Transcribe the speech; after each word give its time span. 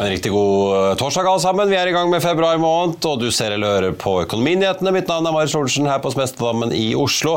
En 0.00 0.08
riktig 0.10 0.32
god 0.32 0.90
eh, 0.90 0.96
torsdag, 0.98 1.26
alle 1.30 1.40
sammen. 1.40 1.68
Vi 1.70 1.76
er 1.78 1.86
i 1.86 1.92
gang 1.94 2.08
med 2.10 2.22
februar 2.22 2.58
måned, 2.58 2.96
og 3.06 3.20
du 3.22 3.28
ser 3.30 3.52
eller 3.54 3.76
hører 3.76 3.92
på 3.94 4.16
Økonominyhetene. 4.24 4.90
Mitt 4.90 5.06
navn 5.06 5.28
er 5.28 5.34
Marius 5.36 5.54
Olsen 5.54 5.86
her 5.86 6.00
på 6.02 6.10
Smestedammen 6.10 6.72
i 6.74 6.96
Oslo. 6.98 7.36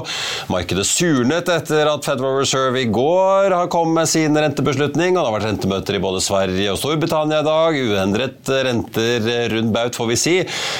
Markedet 0.49 0.87
surnet 0.89 1.51
etter 1.53 1.85
at 1.85 2.07
Federal 2.07 2.39
Reserve 2.39 2.81
i 2.81 2.87
går 2.89 3.53
har 3.53 3.69
kommet 3.69 3.99
med 3.99 4.09
sin 4.09 4.33
rentebeslutning. 4.33 5.13
og 5.13 5.19
Det 5.19 5.27
har 5.27 5.35
vært 5.35 5.47
rentemøter 5.51 5.99
i 5.99 6.01
både 6.01 6.23
Sverige 6.25 6.71
og 6.73 6.79
Storbritannia 6.81 7.43
i 7.43 7.45
dag. 7.45 7.77
Uendret 7.91 8.51
renter 8.69 9.29
rundt 9.53 9.73
baut, 9.77 10.01
får 10.01 10.09
vi 10.09 10.17
si. 10.23 10.35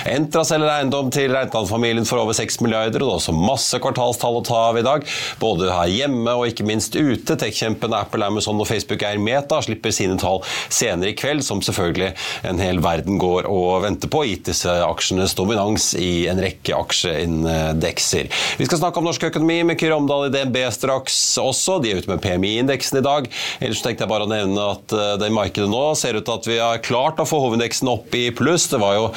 Entra 0.09 0.48
selger 0.50 0.73
eiendom 0.80 1.14
til 1.14 1.30
Reitan-familien 1.38 2.09
for 2.09 2.23
over 2.23 2.33
6 2.42 2.58
milliarder, 2.66 3.05
og 3.05 3.11
det 3.11 3.20
er 3.20 3.20
også 3.20 3.38
masse 3.38 3.81
kvartalstall 3.86 4.42
å 4.42 4.44
ta 4.50 4.64
av 4.72 4.81
i 4.81 4.86
dag. 4.88 5.05
Både 5.45 5.70
her 5.70 5.94
hjemme 5.94 6.33
og 6.42 6.50
ikke 6.50 6.66
minst 6.66 6.98
ute. 6.98 7.38
Tech-kjempene 7.38 8.02
Apple, 8.02 8.25
Amazon 8.25 8.66
og 8.66 8.72
Facebook 8.72 9.05
er 9.05 9.22
Meta 9.22 9.61
slipper 9.61 9.94
sine 9.94 10.17
tall 10.17 10.42
senere 10.73 11.14
i 11.14 11.17
kveld. 11.17 11.45
som 11.45 11.61
selvfølgelig 11.68 12.14
en 12.50 12.62
hel 12.62 12.82
verden 12.84 13.20
går 13.22 13.48
og 13.52 13.84
venter 13.86 14.12
på, 14.12 14.23
gitt 14.30 14.48
disse 14.50 14.72
aksjenes 14.88 15.36
dominans 15.38 15.92
i 16.00 16.28
en 16.32 16.42
rekke 16.42 16.76
aksjeindekser. 16.78 18.32
Vi 18.58 18.68
skal 18.68 18.82
snakke 18.82 19.02
om 19.02 19.08
norsk 19.08 19.28
økonomi 19.30 19.60
med 19.68 19.80
Kyrre 19.80 20.00
Omdal 20.00 20.28
i 20.28 20.34
DNB 20.34 20.60
straks 20.73 21.18
også. 21.42 21.80
De 21.84 21.92
er 21.92 22.02
ute 22.02 22.12
med 22.12 22.22
PMI-indeksen 22.23 23.02
i 23.02 23.06
dag. 23.06 23.30
Ellers 23.62 23.84
tenkte 23.84 24.06
jeg 24.06 24.12
bare 24.12 24.28
å 24.28 24.32
nevne 24.32 24.70
at 24.73 24.95
eh, 24.95 25.14
det 25.22 25.32
markedet 25.34 25.70
nå 25.72 25.84
ser 26.00 26.18
ut 26.18 26.26
til 26.28 26.38
at 26.38 26.50
vi 26.50 26.60
har 26.62 26.84
klart 26.86 27.22
å 27.22 27.28
få 27.28 27.40
hovedindeksen 27.44 27.90
opp 27.92 28.14
i 28.18 28.28
pluss. 28.36 28.68
Det 28.72 28.82
var 28.82 28.98
jo 28.98 29.08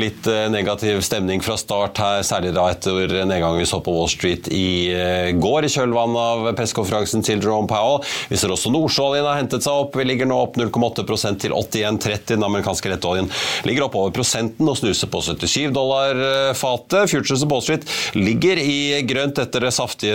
litt 0.00 0.26
eh, 0.30 0.46
negativ 0.52 1.02
stemning 1.06 1.42
fra 1.44 1.56
start 1.60 2.00
her, 2.02 2.22
særlig 2.26 2.54
da 2.56 2.68
etter 2.72 3.14
nedgangen 3.24 3.60
vi 3.60 3.68
så 3.68 3.80
på 3.84 3.94
Wall 3.94 4.10
Street 4.12 4.48
i 4.54 4.92
eh, 4.94 5.30
går, 5.38 5.66
i 5.66 5.72
kjølvannet 5.74 6.20
av 6.20 6.50
pressekonferansen 6.58 7.24
til 7.26 7.42
Jerome 7.42 7.70
Powell. 7.70 8.02
Vi 8.30 8.40
ser 8.40 8.52
også 8.54 8.72
Nordsjøoljen 8.74 9.28
har 9.28 9.40
hentet 9.40 9.66
seg 9.66 9.84
opp. 9.84 9.98
Vi 9.98 10.06
ligger 10.06 10.28
nå 10.30 10.38
opp 10.46 10.58
0,8% 10.60 11.42
til 11.44 11.54
81 11.56 11.93
1,30. 11.98 12.34
Den 12.34 12.44
amerikanske 12.46 12.90
lettoljen 12.90 13.30
ligger 13.68 13.86
oppover 13.88 14.14
prosenten 14.14 14.68
og 14.68 14.78
snuser 14.78 15.10
på 15.10 15.22
77 15.24 15.72
dollar 15.74 16.18
eh, 16.18 16.52
fatet. 16.56 17.10
Futures 17.10 17.44
og 17.44 17.62
Street 17.64 17.86
ligger 18.16 18.60
i 18.60 19.02
grønt 19.08 19.38
etter 19.40 19.66
det 19.66 19.72
saftige 19.74 20.14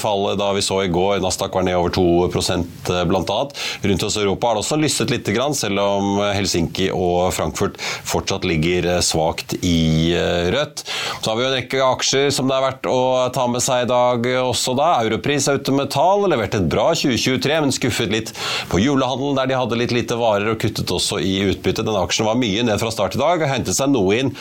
fallet 0.00 0.38
da 0.40 0.50
vi 0.56 0.64
så 0.64 0.82
i 0.84 0.90
går. 0.92 1.20
Nasdaq 1.24 1.54
var 1.54 1.66
ned 1.66 1.78
over 1.78 1.94
2 1.94 2.06
eh, 2.30 3.04
bl.a. 3.10 3.40
Rundt 3.82 4.06
oss 4.06 4.18
i 4.18 4.24
Europa 4.24 4.50
har 4.50 4.58
det 4.58 4.64
også 4.64 4.80
lysset 4.80 5.12
litt, 5.12 5.28
selv 5.56 5.80
om 5.82 6.20
Helsinki 6.34 6.90
og 6.94 7.30
Frankfurt 7.34 7.78
fortsatt 7.80 8.46
ligger 8.48 8.88
eh, 8.96 9.02
svakt 9.04 9.54
i 9.60 10.14
rødt. 10.50 10.84
Så 11.20 11.30
har 11.30 11.38
vi 11.38 11.46
en 11.46 11.54
rekke 11.54 11.82
aksjer 11.84 12.30
som 12.34 12.48
det 12.50 12.56
er 12.56 12.66
verdt 12.66 12.88
å 12.90 13.00
ta 13.34 13.46
med 13.50 13.62
seg 13.64 13.84
i 13.84 13.90
dag 13.90 14.26
også 14.42 14.74
da. 14.78 14.92
Europris 15.04 15.48
Autometall 15.52 16.26
leverte 16.30 16.60
et 16.60 16.70
bra 16.70 16.90
2023, 16.96 17.60
men 17.62 17.74
skuffet 17.74 18.12
litt 18.12 18.32
på 18.70 18.80
julehandelen, 18.82 19.38
der 19.38 19.50
de 19.50 19.58
hadde 19.58 19.78
litt 19.78 19.94
lite 19.94 20.18
varer 20.20 20.52
og 20.52 20.60
kuttet 20.62 20.90
også 20.94 21.19
i 21.22 21.36
utbytte. 21.50 21.84
Denne 21.84 22.02
aksjen 22.02 22.28
var 22.28 22.38
mye 22.40 22.64
ned 22.66 22.80
fra 22.82 22.92
start 22.94 23.16
i 23.16 23.22
dag 23.22 23.42
og 23.42 23.50
hentet 23.50 23.76
seg 23.76 23.92
noe 23.92 24.18
inn 24.18 24.34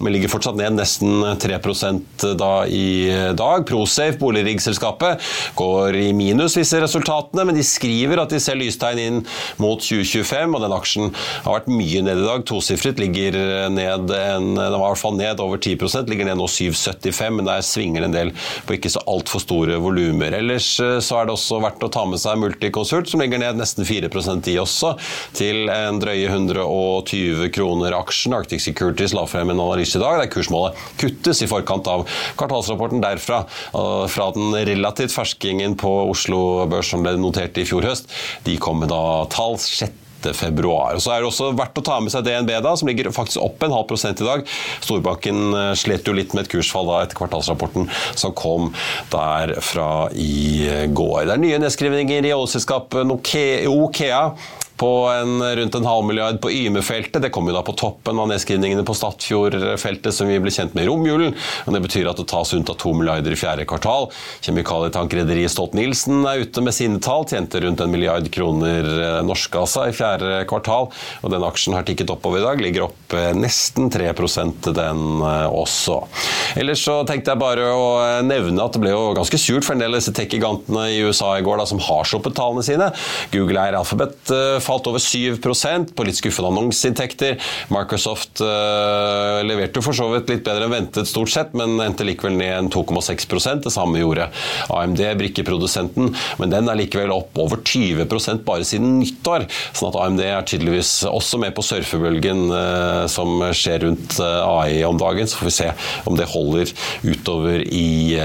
men 0.00 0.14
ligger 0.14 0.32
fortsatt 0.32 0.58
ned 0.58 0.76
nesten 0.78 1.22
3% 1.40 2.24
da 2.38 2.52
i 2.66 3.32
dag. 3.36 3.64
Prosafe, 3.68 4.18
boligriggselskapet, 4.18 5.22
går 5.58 5.98
i 5.98 6.08
minus, 6.16 6.56
viser 6.58 6.82
resultatene, 6.84 7.46
men 7.46 7.58
de 7.58 7.64
skriver 7.66 8.22
at 8.22 8.32
de 8.34 8.40
ser 8.42 8.58
lystegn 8.58 9.00
inn 9.00 9.20
mot 9.62 9.80
2025, 9.82 10.56
og 10.56 10.64
den 10.64 10.74
aksjen 10.76 11.12
har 11.44 11.58
vært 11.58 11.70
mye 11.70 12.02
ned 12.06 12.22
i 12.22 12.26
dag. 12.26 12.44
Tosifret 12.48 13.00
ligger 13.02 13.38
ned 13.72 14.12
en, 14.18 14.50
den 14.54 14.58
var 14.58 14.78
i 14.78 14.82
hvert 14.82 15.02
fall 15.02 15.18
ned 15.18 15.42
over 15.42 15.60
10% 15.60 16.10
ligger 16.10 16.28
ned 16.28 16.40
nå 16.40 16.48
7,75, 16.50 17.38
men 17.38 17.48
der 17.48 17.64
svinger 17.64 18.04
det 18.04 18.10
en 18.10 18.18
del 18.18 18.34
på 18.66 18.78
ikke 18.78 18.92
så 18.92 19.02
altfor 19.10 19.42
store 19.42 19.78
volumer. 19.82 20.34
Ellers 20.40 20.68
eh, 20.82 20.98
så 21.04 21.20
er 21.20 21.28
det 21.28 21.36
også 21.36 21.60
verdt 21.62 21.84
å 21.86 21.92
ta 21.92 22.04
med 22.08 22.22
seg 22.22 22.40
Multiconsult, 22.42 23.10
som 23.10 23.22
ligger 23.22 23.40
ned 23.40 23.60
nesten 23.60 23.86
4% 23.86 24.50
i 24.52 24.58
også, 24.60 24.94
til 25.36 25.70
en 25.72 26.00
drøye 26.02 26.28
120 26.28 27.48
kroner 27.54 27.96
aksjen. 27.96 28.34
Arctic 28.36 28.64
Securities 28.64 29.14
la 29.16 29.26
frem 29.30 29.52
en 29.52 29.62
analyse 29.62 29.83
i 29.92 30.02
dag 30.02 30.20
der 30.20 30.30
kursmålet 30.32 30.78
kuttes 31.00 31.42
i 31.44 31.50
forkant 31.50 31.88
av 31.90 32.06
kvartalsrapporten 32.40 33.02
derfra. 33.04 33.42
Fra 34.10 34.30
den 34.36 34.54
relativt 34.66 35.14
ferskingen 35.14 35.76
på 35.80 35.90
Oslo 36.08 36.64
Børs 36.70 36.92
som 36.94 37.04
ble 37.04 37.16
notert 37.20 37.58
i 37.60 37.66
fjor 37.68 37.86
høst. 37.86 38.08
De 38.46 38.56
kom 38.60 38.80
med 38.82 38.92
da 38.92 39.02
tall 39.32 39.58
6 39.60 40.00
februar. 40.32 40.96
Så 41.02 41.12
er 41.12 41.20
det 41.20 41.28
også 41.28 41.50
verdt 41.58 41.76
å 41.80 41.84
ta 41.84 41.98
med 42.00 42.12
seg 42.14 42.24
DNB, 42.24 42.54
da, 42.64 42.72
som 42.78 42.88
ligger 42.88 43.10
faktisk 43.12 43.42
opp 43.44 43.62
en 43.66 43.74
halv 43.74 43.88
prosent 43.90 44.22
i 44.22 44.28
dag. 44.28 44.46
Storbanken 44.84 45.52
eh, 45.52 45.70
slet 45.76 46.08
jo 46.08 46.16
litt 46.16 46.32
med 46.32 46.46
et 46.46 46.52
kursfall 46.54 46.88
da 46.88 47.02
etter 47.04 47.18
kvartalsrapporten 47.18 47.90
som 48.16 48.32
kom 48.38 48.72
der 49.12 49.56
fra 49.64 50.08
i 50.16 50.88
går. 50.94 51.26
Det 51.26 51.36
er 51.36 51.44
nye 51.44 51.62
nedskrivninger 51.66 52.30
i 52.30 52.36
oljeselskapet 52.36 53.12
Okea 53.68 54.22
på 54.76 54.90
en, 55.06 55.56
rundt 55.56 55.74
en 55.74 55.86
halv 55.86 56.06
milliard 56.08 56.40
på 56.42 56.50
Yme-feltet. 56.50 57.22
Det 57.22 57.30
kommer 57.34 57.52
jo 57.52 57.58
da 57.58 57.64
på 57.66 57.76
toppen 57.78 58.18
av 58.18 58.28
nedskrivningene 58.30 58.84
på 58.86 58.96
Stadfjord-feltet, 58.98 60.10
som 60.14 60.28
vi 60.30 60.40
ble 60.42 60.50
kjent 60.54 60.74
med 60.74 60.86
i 60.86 60.88
romjulen. 60.88 61.34
og 61.64 61.76
Det 61.76 61.82
betyr 61.84 62.10
at 62.10 62.18
det 62.18 62.26
tas 62.30 62.54
unntatt 62.56 62.80
to 62.82 62.94
milliarder 62.96 63.34
i 63.34 63.38
fjerde 63.38 63.66
kvartal. 63.70 64.08
Kjemikalietankrederiet 64.44 65.54
Stolt-Nielsen 65.54 66.24
er 66.26 66.42
ute 66.42 66.64
med 66.64 66.74
sine 66.74 66.98
tall, 67.04 67.26
tjente 67.30 67.62
rundt 67.62 67.84
en 67.84 67.92
milliard 67.92 68.26
kroner 68.34 68.88
eh, 68.94 69.20
norske 69.26 69.60
altså 69.60 69.86
i 69.88 69.94
fjerde 69.94 70.42
kvartal. 70.50 70.90
og 71.22 71.34
Den 71.34 71.46
aksjen 71.46 71.78
har 71.78 71.86
tikket 71.86 72.10
oppover 72.10 72.42
i 72.42 72.46
dag, 72.46 72.64
ligger 72.64 72.88
opp 72.88 73.14
eh, 73.14 73.30
nesten 73.38 73.92
3 73.94 74.10
den 74.74 75.04
eh, 75.22 75.46
også. 75.54 76.00
Ellers 76.58 76.82
så 76.82 77.00
tenkte 77.06 77.32
jeg 77.32 77.42
bare 77.42 77.70
å 77.70 77.86
nevne 78.26 78.64
at 78.64 78.74
det 78.74 78.82
ble 78.82 78.92
jo 78.94 79.14
ganske 79.16 79.38
surt 79.38 79.66
for 79.66 79.76
en 79.76 79.84
del 79.84 79.94
av 79.94 80.02
disse 80.02 80.14
tech-gigantene 80.16 80.88
i 80.90 81.00
USA 81.06 81.36
i 81.38 81.46
går 81.46 81.62
da, 81.62 81.68
som 81.68 81.82
har 81.82 82.06
sluppet 82.08 82.34
tallene 82.36 82.66
sine. 82.66 82.90
Google 83.34 83.62
eier 83.62 83.78
Alphabet 83.78 84.34
falt 84.64 84.88
over 84.90 85.02
7% 85.02 85.92
på 85.94 86.06
litt 86.06 86.18
skuffende 86.18 86.50
annonseinntekter. 86.52 87.36
Microsoft 87.74 88.42
uh, 88.44 89.40
leverte 89.46 89.82
for 89.84 89.96
så 89.96 90.08
vidt 90.12 90.30
litt 90.32 90.44
bedre 90.46 90.68
enn 90.68 90.74
ventet 90.74 91.10
stort 91.10 91.32
sett, 91.32 91.54
men 91.56 91.76
endte 91.84 92.06
likevel 92.06 92.36
ned 92.38 92.54
en 92.56 92.70
2,6% 92.72 93.64
Det 93.66 93.72
samme 93.74 94.00
gjorde 94.00 94.28
AMD, 94.72 95.02
brikkeprodusenten, 95.20 96.12
men 96.40 96.52
den 96.52 96.70
er 96.70 96.80
likevel 96.80 97.12
opp 97.14 97.36
over 97.40 97.60
20% 97.64 98.44
bare 98.46 98.66
siden 98.66 98.98
nyttår. 99.00 99.46
Sånn 99.76 99.92
at 99.92 100.00
AMD 100.04 100.24
er 100.26 100.48
tydeligvis 100.48 100.94
også 101.08 101.40
med 101.42 101.54
på 101.56 101.64
surfebølgen 101.66 102.46
uh, 102.52 103.04
som 103.10 103.44
skjer 103.54 103.84
rundt 103.86 104.18
uh, 104.20 104.42
AI 104.48 104.82
om 104.88 105.00
dagen. 105.00 105.28
Så 105.28 105.40
får 105.40 105.50
vi 105.50 105.56
se 105.58 105.70
om 106.08 106.18
det 106.18 106.30
holder 106.32 106.72
utover 107.04 107.64
i 107.64 108.16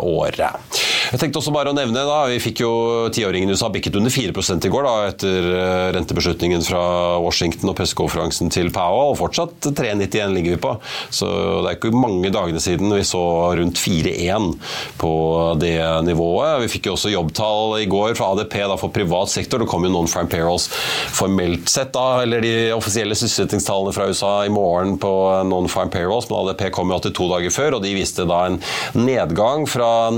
året. 0.00 0.80
Jeg 1.12 1.20
tenkte 1.20 1.40
også 1.40 1.52
bare 1.54 1.72
å 1.72 1.76
nevne 1.76 2.04
da, 2.06 2.18
Vi 2.30 2.40
fikk 2.42 2.62
jo 2.64 2.72
tiåringen 3.14 3.52
USA 3.52 3.68
bikket 3.72 3.98
under 3.98 4.12
4 4.12 4.32
i 4.64 4.70
går 4.72 4.86
da, 4.86 4.94
etter 5.10 5.48
eh, 5.50 5.88
rentebeslutningen 5.96 6.64
fra 6.64 6.82
Washington 7.22 7.72
og 7.72 7.76
pressekonferansen 7.78 8.52
til 8.52 8.70
Powell. 8.74 9.12
og 9.12 9.18
Fortsatt 9.20 9.68
3,91 9.68 10.34
ligger 10.34 10.56
vi 10.56 10.60
på. 10.62 10.72
Så 11.12 11.28
det 11.64 11.72
er 11.72 11.78
ikke 11.78 11.92
mange 11.96 12.32
dagene 12.34 12.62
siden 12.62 12.92
vi 12.94 13.02
så 13.06 13.22
rundt 13.58 13.80
4,1 13.80 14.50
på 15.00 15.12
det 15.60 15.76
nivået. 16.06 16.62
Vi 16.64 16.70
fikk 16.76 16.88
jo 16.88 16.96
også 16.96 17.12
jobbtall 17.12 17.78
i 17.82 17.88
går 17.90 18.16
fra 18.18 18.32
ADP 18.34 18.56
da, 18.62 18.78
for 18.80 18.94
privat 18.94 19.32
sektor. 19.32 19.62
Det 19.62 19.70
kom 19.70 19.86
jo 19.86 19.92
noen 19.92 20.10
farm 20.10 20.30
payrolls 20.30 20.68
formelt 21.14 21.68
sett, 21.70 21.92
da, 21.94 22.22
eller 22.24 22.44
de 22.44 22.54
offisielle 22.74 23.16
sysselsettingstallene 23.18 23.94
fra 23.94 24.08
USA 24.10 24.34
i 24.46 24.52
morgen 24.52 24.96
på 25.02 25.12
non-farm 25.48 25.92
payrolls, 25.92 26.30
men 26.30 26.40
ADP 26.42 26.68
kom 26.74 26.92
jo 26.92 27.00
82 27.02 27.30
dager 27.34 27.54
før, 27.54 27.78
og 27.78 27.84
de 27.84 27.94
viste 27.96 28.26
da 28.28 28.44
en 28.48 28.60
nedgang 28.96 29.68
fra 29.70 30.10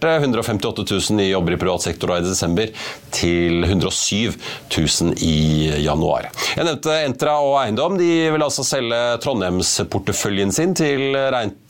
nedreviderte 0.00 0.20
158 0.20 0.84
000 1.10 1.16
nye 1.16 1.30
jobber 1.30 1.52
i 1.52 1.58
privat 1.58 1.82
sektor 1.82 2.16
i 2.16 2.22
desember 2.24 2.70
til 3.10 3.64
107 3.64 4.32
000 4.76 5.14
i 5.20 5.70
januar. 5.84 6.30
Jeg 6.56 6.64
nevnte 6.64 6.96
Entra 7.04 7.38
og 7.40 7.58
Eiendom. 7.64 7.98
De 7.98 8.30
vil 8.32 8.42
altså 8.42 8.64
selge 8.64 9.18
Trondheimsporteføljen 9.22 10.52
sin 10.52 10.74
til 10.74 11.16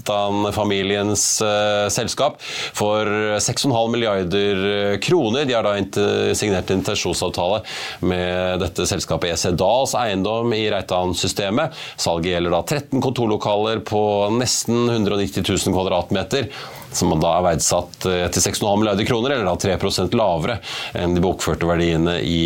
Reintan-familiens 0.00 1.42
uh, 1.42 1.88
selskap 1.88 2.40
for 2.72 3.06
6,5 3.38 3.90
milliarder 3.90 4.96
kroner. 4.98 5.44
De 5.44 5.54
har 5.54 5.62
da 5.62 6.34
signert 6.34 6.70
en 6.70 6.80
intensjonsavtale 6.80 7.62
med 8.00 8.60
dette 8.60 8.86
selskapet 8.86 9.34
EC 9.34 9.52
Dahls 9.58 9.94
Eiendom 9.94 10.54
i 10.56 10.70
Reitan-systemet. 10.72 11.76
Salget 11.96 12.34
gjelder 12.34 12.56
da 12.56 12.62
13 12.62 13.00
kontorlokaler 13.00 13.80
på 13.84 14.02
nesten 14.36 14.88
190 14.88 15.44
000 15.46 15.74
kvadratmeter 15.76 16.50
som 16.90 17.12
da 17.22 17.36
er 17.36 17.44
verdsatt 17.44 18.06
eh, 18.10 18.24
til 18.34 18.42
6,5 18.42 18.80
milliarder 18.80 19.06
kroner, 19.06 19.36
eller 19.36 19.46
da 19.46 19.54
3% 19.78 20.16
lavere 20.18 20.56
enn 20.98 21.14
de 21.14 21.22
bokførte 21.22 21.68
verdiene 21.68 22.16
i 22.26 22.40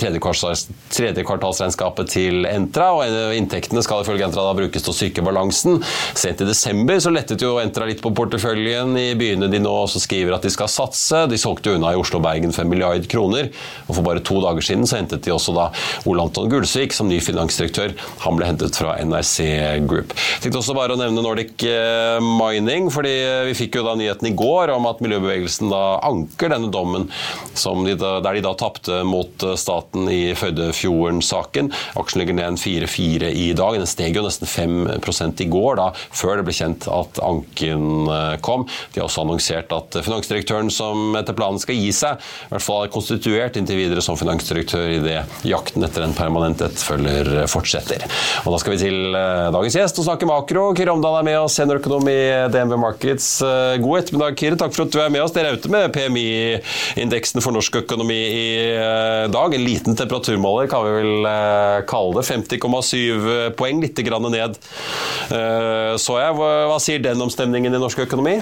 tredjekvartalsregnskapet 0.00 1.26
kvartalsregnskapet 1.26 2.10
til 2.12 2.46
Entra. 2.48 2.92
og 2.96 3.34
Inntektene 3.36 3.82
skal 3.84 4.02
ifølge 4.02 4.26
Entra 4.26 4.44
da 4.46 4.54
brukes 4.56 4.84
til 4.84 4.92
å 4.92 4.96
styrke 4.96 5.24
balansen. 5.24 5.80
Sent 6.18 6.42
i 6.42 6.48
desember 6.48 6.91
så 7.00 7.12
lettet 7.14 7.40
jo 7.40 7.54
Entra 7.62 7.86
litt 7.88 8.02
på 8.02 8.10
porteføljen. 8.16 8.96
I 8.98 9.14
byene 9.16 9.48
de 9.48 9.60
nå 9.62 9.70
også 9.84 10.00
skriver 10.02 10.34
at 10.36 10.44
de 10.44 10.50
skal 10.52 10.68
satse. 10.68 11.24
De 11.30 11.38
solgte 11.40 11.72
unna 11.76 11.92
i 11.94 11.98
Oslo 12.00 12.18
og 12.18 12.26
Bergen 12.26 12.52
for 12.52 12.64
en 12.64 12.72
milliard 12.72 13.06
kroner. 13.08 13.48
og 13.86 13.94
For 13.94 14.04
bare 14.04 14.22
to 14.24 14.40
dager 14.42 14.66
siden 14.66 14.84
så 14.88 14.98
hentet 14.98 15.22
de 15.24 15.32
også 15.32 15.54
da 15.56 15.68
Ole 16.10 16.26
Anton 16.26 16.50
Gulsvik 16.50 16.92
som 16.96 17.08
ny 17.08 17.20
finansdirektør. 17.22 17.94
Han 18.24 18.36
ble 18.38 18.48
hentet 18.50 18.76
fra 18.76 18.96
NRC 19.00 19.38
Group. 19.88 20.12
Jeg 20.16 20.44
tenkte 20.44 20.60
også 20.60 20.76
bare 20.76 20.96
å 20.96 21.00
nevne 21.00 21.24
Nordic 21.24 21.64
eh, 21.68 22.18
Mining, 22.20 22.90
fordi 22.92 23.14
vi 23.48 23.56
fikk 23.56 23.78
jo 23.78 23.86
da 23.86 23.94
nyheten 23.98 24.28
i 24.28 24.34
går 24.36 24.74
om 24.74 24.90
at 24.90 25.00
miljøbevegelsen 25.04 25.70
da 25.72 25.82
anker 26.08 26.52
denne 26.52 26.72
dommen 26.74 27.08
de 27.86 27.94
da, 27.98 28.16
der 28.24 28.36
de 28.36 28.44
da 28.44 28.52
tapte 28.58 29.02
mot 29.06 29.46
eh, 29.46 29.56
staten 29.60 30.10
i 30.10 30.34
Førdefjorden-saken. 30.38 31.70
Aksjen 32.00 32.22
ligger 32.22 32.38
ned 32.38 32.50
en 32.52 32.60
4-4 32.60 33.32
i 33.32 33.48
dag. 33.56 33.78
Den 33.78 33.90
steg 33.90 34.18
jo 34.18 34.26
nesten 34.26 34.50
5 34.50 35.38
i 35.42 35.48
går, 35.50 35.78
da, 35.78 35.90
før 36.12 36.40
det 36.40 36.46
ble 36.48 36.56
kjent 36.56 36.81
at 36.90 37.20
anken 37.22 38.08
eh, 38.10 38.36
kom. 38.44 38.66
De 38.94 39.00
har 39.00 39.08
også 39.08 39.24
annonsert 39.24 39.72
at 39.76 39.98
finansdirektøren 40.02 40.70
som 40.72 41.16
etter 41.18 41.36
planen 41.36 41.60
skal 41.62 41.78
gi 41.78 41.90
seg, 41.96 42.18
i 42.18 42.52
hvert 42.54 42.66
fall 42.66 42.86
er 42.86 42.94
konstituert 42.94 43.58
inntil 43.60 43.80
videre 43.80 44.04
som 44.04 44.18
finansdirektør 44.20 44.96
i 44.96 45.00
det 45.02 45.18
jakten 45.48 45.84
etter 45.86 46.06
en 46.06 46.16
permanent 46.16 46.62
etterfølger 46.64 47.46
fortsetter. 47.50 48.04
Og 48.46 48.52
Da 48.52 48.62
skal 48.62 48.76
vi 48.76 48.82
til 48.84 49.18
eh, 49.18 49.50
dagens 49.54 49.78
gjest 49.78 50.02
og 50.02 50.08
snakke 50.08 50.28
makro. 50.28 50.68
Kyrre 50.76 50.96
Omdal 50.96 51.20
er 51.20 51.28
med 51.30 51.40
oss, 51.42 51.58
seniorøkonom 51.60 52.10
i 52.12 52.18
DNB 52.52 52.78
Markets. 52.80 53.28
God 53.82 54.02
ettermiddag, 54.02 54.36
Kyrre. 54.38 54.58
Takk 54.60 54.74
for 54.76 54.86
at 54.86 54.94
du 54.94 55.00
er 55.02 55.12
med 55.12 55.24
oss. 55.24 55.34
Dere 55.34 55.52
er 55.52 55.60
ute 55.60 55.70
med 55.72 55.92
PMI-indeksen 55.94 57.42
for 57.44 57.54
norsk 57.54 57.80
økonomi 57.82 58.18
i 58.18 58.46
eh, 58.72 59.26
dag. 59.32 59.54
En 59.54 59.64
liten 59.64 59.96
temperaturmåler, 59.98 60.68
kan 60.70 60.84
vi 60.86 60.94
vel 60.98 61.28
eh, 61.28 61.78
kalle 61.88 62.18
det. 62.18 62.26
50,7 62.28 63.52
poeng, 63.58 63.82
litt 63.82 64.02
grann 64.06 64.28
ned, 64.32 64.58
eh, 65.32 65.94
så 66.00 66.18
jeg. 66.20 66.36
Hva 66.38 66.71
sier 66.80 67.02
den 67.04 67.20
om 67.24 67.32
stemningen 67.32 67.74
i 67.74 67.80
norsk 67.82 68.04
økonomi? 68.06 68.38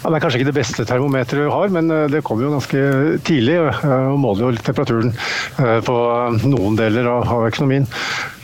Ja, 0.00 0.08
det 0.08 0.16
er 0.16 0.22
kanskje 0.22 0.40
ikke 0.40 0.48
det 0.48 0.56
beste 0.56 0.84
termometeret 0.88 1.44
vi 1.44 1.52
har, 1.52 1.72
men 1.74 1.90
det 2.12 2.22
kommer 2.24 2.46
jo 2.46 2.54
ganske 2.54 2.84
tidlig 3.26 3.58
og 3.60 4.14
måler 4.22 4.46
jo 4.46 4.62
temperaturen 4.64 5.12
på 5.84 5.96
noen 6.48 6.78
deler 6.78 7.10
av 7.10 7.48
økonomien. 7.50 7.84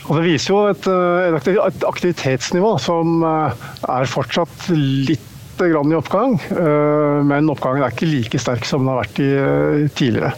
Og 0.07 0.19
Det 0.19 0.23
viser 0.23 0.53
jo 0.53 0.59
et, 0.69 0.85
et 0.87 1.87
aktivitetsnivå 1.87 2.75
som 2.79 3.25
er 3.25 4.11
fortsatt 4.11 4.69
litt 4.71 5.26
grann 5.65 5.91
i 5.91 5.97
oppgang, 5.97 6.35
eh, 6.51 7.23
men 7.25 7.49
oppgangen 7.49 7.83
er 7.85 7.93
ikke 7.93 8.09
like 8.09 8.41
sterk 8.41 8.67
som 8.67 8.83
den 8.83 8.91
har 8.91 9.01
vært 9.01 9.21
i 9.23 9.29
eh, 9.33 9.87
tidligere. 9.97 10.31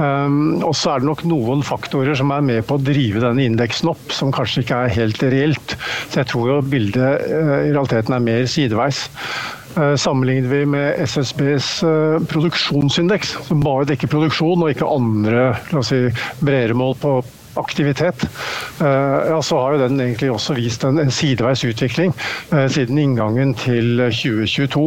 Eh, 0.00 0.38
og 0.64 0.72
så 0.78 0.94
er 0.94 1.02
det 1.02 1.10
nok 1.10 1.24
noen 1.28 1.64
faktorer 1.66 2.16
som 2.18 2.32
er 2.34 2.46
med 2.46 2.64
på 2.68 2.78
å 2.78 2.84
drive 2.84 3.22
denne 3.24 3.44
indeksen 3.44 3.92
opp, 3.92 4.08
som 4.14 4.32
kanskje 4.34 4.64
ikke 4.64 4.80
er 4.86 4.96
helt 4.96 5.26
reelt. 5.26 5.76
Så 6.08 6.22
jeg 6.22 6.30
tror 6.32 6.50
jo 6.50 6.58
bildet 6.64 7.28
i 7.28 7.70
realiteten 7.74 8.16
er 8.16 8.24
mer 8.24 8.48
sideveis. 8.50 9.04
Sammenligner 9.74 10.46
vi 10.52 10.60
med 10.70 11.00
SSBs 11.02 11.70
produksjonsindeks, 12.30 13.32
som 13.48 13.62
bare 13.64 13.88
dekker 13.90 14.12
produksjon 14.12 14.62
og 14.62 14.70
ikke 14.70 14.86
andre 14.86 15.48
la 15.72 15.80
oss 15.80 15.90
si, 15.90 16.04
bredere 16.38 16.78
mål 16.78 16.94
på 17.02 17.16
aktivitet, 17.60 18.24
eh, 18.80 19.30
ja, 19.30 19.40
så 19.42 19.58
har 19.60 19.74
jo 19.74 19.82
den 19.84 20.00
egentlig 20.00 20.30
også 20.32 20.56
vist 20.58 20.84
en, 20.84 20.98
en 20.98 21.12
sideveis 21.14 21.64
utvikling 21.66 22.14
eh, 22.52 22.66
siden 22.72 22.98
inngangen 22.98 23.54
til 23.58 24.06
2022. 24.10 24.86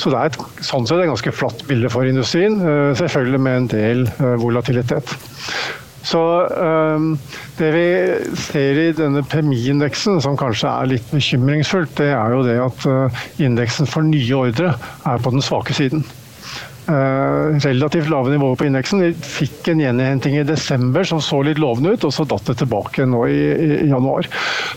Så 0.00 0.12
det 0.12 0.20
er 0.20 0.30
et, 0.30 0.38
sånn 0.64 0.88
sett 0.88 1.02
et 1.02 1.10
ganske 1.10 1.34
flatt 1.34 1.64
bilde 1.68 1.90
for 1.92 2.08
industrien, 2.08 2.60
eh, 2.60 2.92
selvfølgelig 2.98 3.42
med 3.46 3.60
en 3.62 3.72
del 3.72 4.06
volatilitet. 4.40 5.16
Så 6.06 6.20
Det 7.58 7.70
vi 7.74 7.86
ser 8.38 8.78
i 8.78 8.92
denne 8.94 9.24
PMI-indeksen 9.26 10.20
som 10.22 10.36
kanskje 10.38 10.70
er 10.70 10.90
litt 10.92 11.08
bekymringsfullt, 11.10 11.96
det 11.98 12.12
er 12.14 12.34
jo 12.36 12.44
det 12.46 12.54
at 12.62 13.40
indeksen 13.42 13.90
for 13.90 14.06
nye 14.06 14.38
ordre 14.38 14.76
er 14.76 15.18
på 15.24 15.32
den 15.34 15.42
svake 15.42 15.74
siden. 15.74 16.04
Eh, 16.86 17.58
relativt 17.58 18.08
lave 18.08 18.30
nivåer 18.30 18.56
på 18.56 18.66
indeksen. 18.68 19.00
Vi 19.02 19.14
fikk 19.26 19.72
en 19.72 19.80
gjeninnhenting 19.82 20.36
i 20.38 20.44
desember 20.46 21.06
som 21.08 21.18
så 21.24 21.40
litt 21.42 21.58
lovende 21.58 21.96
ut, 21.96 22.04
og 22.06 22.12
så 22.14 22.26
datt 22.28 22.46
det 22.46 22.60
tilbake 22.60 23.08
nå 23.10 23.24
i, 23.26 23.40
i 23.50 23.88
januar. 23.90 24.28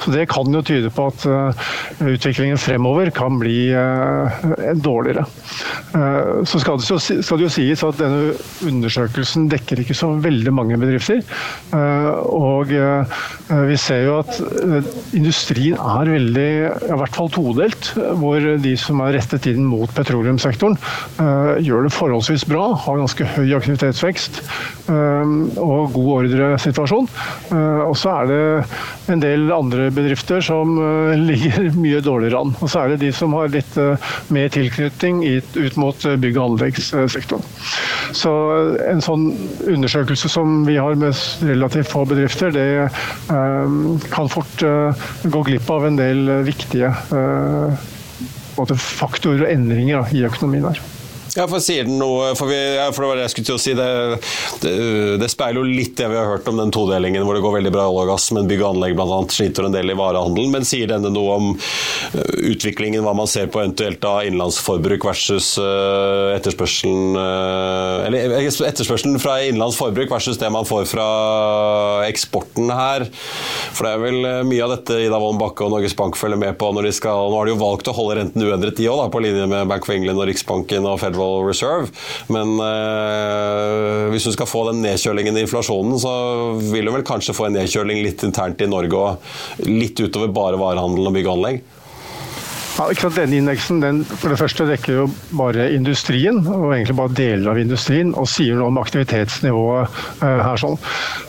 Så 0.01 0.13
Det 0.15 0.25
kan 0.31 0.49
jo 0.49 0.63
tyde 0.65 0.89
på 0.93 1.05
at 1.11 1.25
uh, 1.29 1.67
utviklingen 2.01 2.57
fremover 2.57 3.11
kan 3.13 3.37
bli 3.37 3.69
uh, 3.77 4.41
dårligere. 4.73 5.27
Så 6.49 6.59
skal 6.61 6.77
det, 6.79 6.85
jo, 6.89 6.97
skal 7.01 7.39
det, 7.39 7.45
jo, 7.47 7.51
sies 7.53 7.81
at 7.85 7.97
denne 7.97 8.33
undersøkelsen 8.65 9.47
dekker 9.49 9.81
ikke 9.81 9.97
så 9.97 10.11
veldig 10.21 10.51
mange 10.53 10.77
bedrifter. 10.77 11.23
og 11.73 12.69
vi 12.69 13.77
ser 13.81 14.03
jo 14.05 14.19
at 14.19 14.37
industrien 15.17 15.79
er 15.81 16.11
veldig, 16.13 16.49
i 16.91 16.99
hvert 17.01 17.17
fall 17.17 17.31
todelt, 17.33 17.89
hvor 18.21 18.45
de 18.61 18.75
som 18.77 19.01
er 19.05 19.17
rettet 19.17 19.49
inn 19.49 19.65
mot 19.65 19.89
petroleumssektoren, 19.97 20.77
gjør 21.65 21.87
det 21.87 21.95
forholdsvis 21.99 22.45
bra, 22.49 22.71
har 22.85 22.99
ganske 22.99 23.25
høy 23.35 23.51
aktivitetsvekst 23.57 24.39
ehm, 24.91 25.35
og 25.59 25.91
god 25.95 26.09
ordresituasjon. 26.15 27.09
Eh, 27.51 27.81
og 27.85 27.95
så 27.99 28.13
er 28.21 28.29
det 28.29 28.41
en 29.13 29.23
del 29.23 29.49
andre 29.53 29.89
bedrifter 29.93 30.43
som 30.45 30.77
eh, 30.79 31.15
ligger 31.29 31.69
mye 31.75 32.01
dårligere 32.05 32.43
an. 32.43 32.55
Og 32.59 32.71
så 32.71 32.83
er 32.83 32.93
det 32.93 33.01
de 33.03 33.11
som 33.15 33.35
har 33.37 33.51
litt 33.53 33.77
eh, 33.79 34.09
mer 34.35 34.51
tilknytning 34.53 35.21
ut 35.57 35.79
mot 35.79 36.07
bygg- 36.23 36.39
og 36.39 36.53
anleggssektoren. 36.53 37.45
Så 38.15 38.33
en 38.89 39.03
sånn 39.05 39.29
undersøkelse 39.69 40.31
som 40.31 40.63
vi 40.67 40.79
har 40.79 40.97
med 40.99 41.17
relativt 41.45 41.91
få 41.91 42.05
bedrifter, 42.09 42.53
det 42.55 42.67
ehm, 43.33 43.99
kan 44.11 44.31
fort 44.31 44.63
gå 45.23 45.43
glipp 45.47 45.69
av 45.71 45.87
en 45.87 45.99
del 45.99 46.29
viktige 46.47 46.93
faktorer 48.59 49.45
og 49.45 49.51
endringer 49.51 50.15
i 50.15 50.25
økonomien 50.27 50.67
her. 50.69 50.81
Ja, 51.39 51.45
for 51.47 51.63
sier 51.63 51.85
den 51.87 51.95
noe 52.01 52.33
For, 52.35 52.51
vi, 52.51 52.57
for 52.91 53.05
det 53.05 53.09
var 53.09 53.19
det 53.19 53.25
jeg 53.27 53.33
skulle 53.33 53.47
til 53.47 53.55
å 53.55 53.61
si. 53.63 53.73
Det, 53.77 53.87
det, 54.59 54.71
det, 55.21 55.29
speiler 55.31 55.61
jo 55.61 55.67
litt 55.69 55.95
det 55.99 56.09
vi 56.11 56.17
har 56.19 56.27
hørt 56.27 56.47
om 56.51 56.59
den 56.59 56.73
todelingen 56.75 57.23
hvor 57.23 57.37
det 57.37 57.43
går 57.45 57.55
veldig 57.59 57.71
bra 57.71 57.85
i 57.85 57.93
olje 57.93 58.03
og 58.03 58.11
gass, 58.11 58.25
men 58.35 58.49
bygg 58.49 58.63
og 58.63 58.73
anlegg 58.73 58.97
bl.a. 58.97 59.19
sliter 59.31 59.67
en 59.67 59.75
del 59.75 59.93
i 59.93 59.95
varehandelen. 59.95 60.51
Men 60.51 60.67
sier 60.67 60.89
denne 60.91 61.11
noe 61.13 61.37
om 61.37 61.47
eh, 61.55 62.33
utviklingen, 62.51 63.05
hva 63.05 63.13
man 63.15 63.29
ser 63.31 63.47
på 63.51 63.61
eventuelt 63.61 64.03
av 64.09 64.27
innenlandsforbruk 64.27 65.07
versus 65.07 65.53
uh, 65.61 66.35
etterspørselen 66.35 67.15
uh, 67.15 68.07
Eller 68.07 68.35
etterspørselen 68.41 69.15
fra 69.21 69.37
innenlandsforbruk 69.45 70.11
versus 70.11 70.39
det 70.41 70.51
man 70.51 70.67
får 70.67 70.89
fra 70.91 71.07
eksporten 72.09 72.67
her. 72.73 73.07
For 73.77 73.87
det 73.87 73.93
er 73.93 74.03
vel 74.03 74.19
mye 74.49 74.65
av 74.65 74.75
dette 74.75 74.99
Ida 75.05 75.21
Wolden 75.21 75.39
Bakke 75.39 75.63
og 75.63 75.71
Norges 75.77 75.95
Bank 75.95 76.19
følger 76.19 76.41
med 76.41 76.59
på 76.59 76.73
når 76.75 76.89
de 76.89 76.95
skal 76.95 77.29
Nå 77.29 77.37
har 77.37 77.47
de 77.47 77.53
jo 77.53 77.61
valgt 77.61 77.87
å 77.91 77.95
holde 77.95 78.19
renten 78.19 78.43
uendret, 78.43 78.75
de 78.75 78.87
òg, 78.89 79.05
på 79.13 79.21
linje 79.23 79.45
med 79.49 79.69
Bank 79.69 79.85
of 79.85 79.93
England 79.93 80.19
og 80.19 80.27
Riksbanken 80.29 80.87
og 80.89 80.99
Federal 81.01 81.28
Federal 81.29 81.47
Reserve. 81.47 81.89
Men 82.27 82.55
eh, 82.63 84.09
hvis 84.13 84.27
du 84.27 84.33
skal 84.35 84.49
få 84.49 84.65
den 84.69 84.81
nedkjølingen 84.85 85.37
i 85.37 85.45
inflasjonen, 85.45 85.97
så 86.01 86.13
vil 86.59 86.89
du 86.89 86.93
vel 86.95 87.05
kanskje 87.07 87.35
få 87.37 87.47
en 87.47 87.59
nedkjøling 87.59 88.01
litt 88.03 88.23
internt 88.27 88.61
i 88.61 88.69
Norge 88.69 88.99
og 88.99 89.67
litt 89.69 89.99
utover 89.99 90.31
bare 90.33 90.59
varehandelen 90.59 91.09
og 91.09 91.17
bygg 91.17 91.29
og 91.29 91.37
anlegg? 91.37 91.61
Ja, 92.79 93.09
Denne 93.11 93.35
indeksen 93.35 93.81
den 93.83 93.97
for 94.07 94.31
det 94.31 94.37
første 94.39 94.63
dekker 94.69 94.93
jo 95.01 95.05
bare 95.35 95.65
industrien, 95.75 96.37
og 96.47 96.69
egentlig 96.71 96.95
bare 96.95 97.11
deler 97.17 97.51
av 97.51 97.57
industrien, 97.59 98.13
og 98.15 98.29
sier 98.31 98.55
noe 98.55 98.69
om 98.71 98.77
aktivitetsnivået 98.79 99.97
uh, 100.21 100.39
her. 100.45 100.61
sånn. 100.61 100.77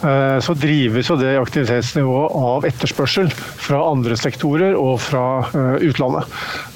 Uh, 0.04 0.38
så 0.44 0.54
drives 0.54 1.10
jo 1.10 1.16
det 1.18 1.32
aktivitetsnivået 1.40 2.36
av 2.38 2.68
etterspørsel 2.70 3.32
fra 3.34 3.80
andre 3.82 4.14
sektorer 4.20 4.76
og 4.78 5.00
fra 5.02 5.24
uh, 5.50 5.74
utlandet. 5.82 6.30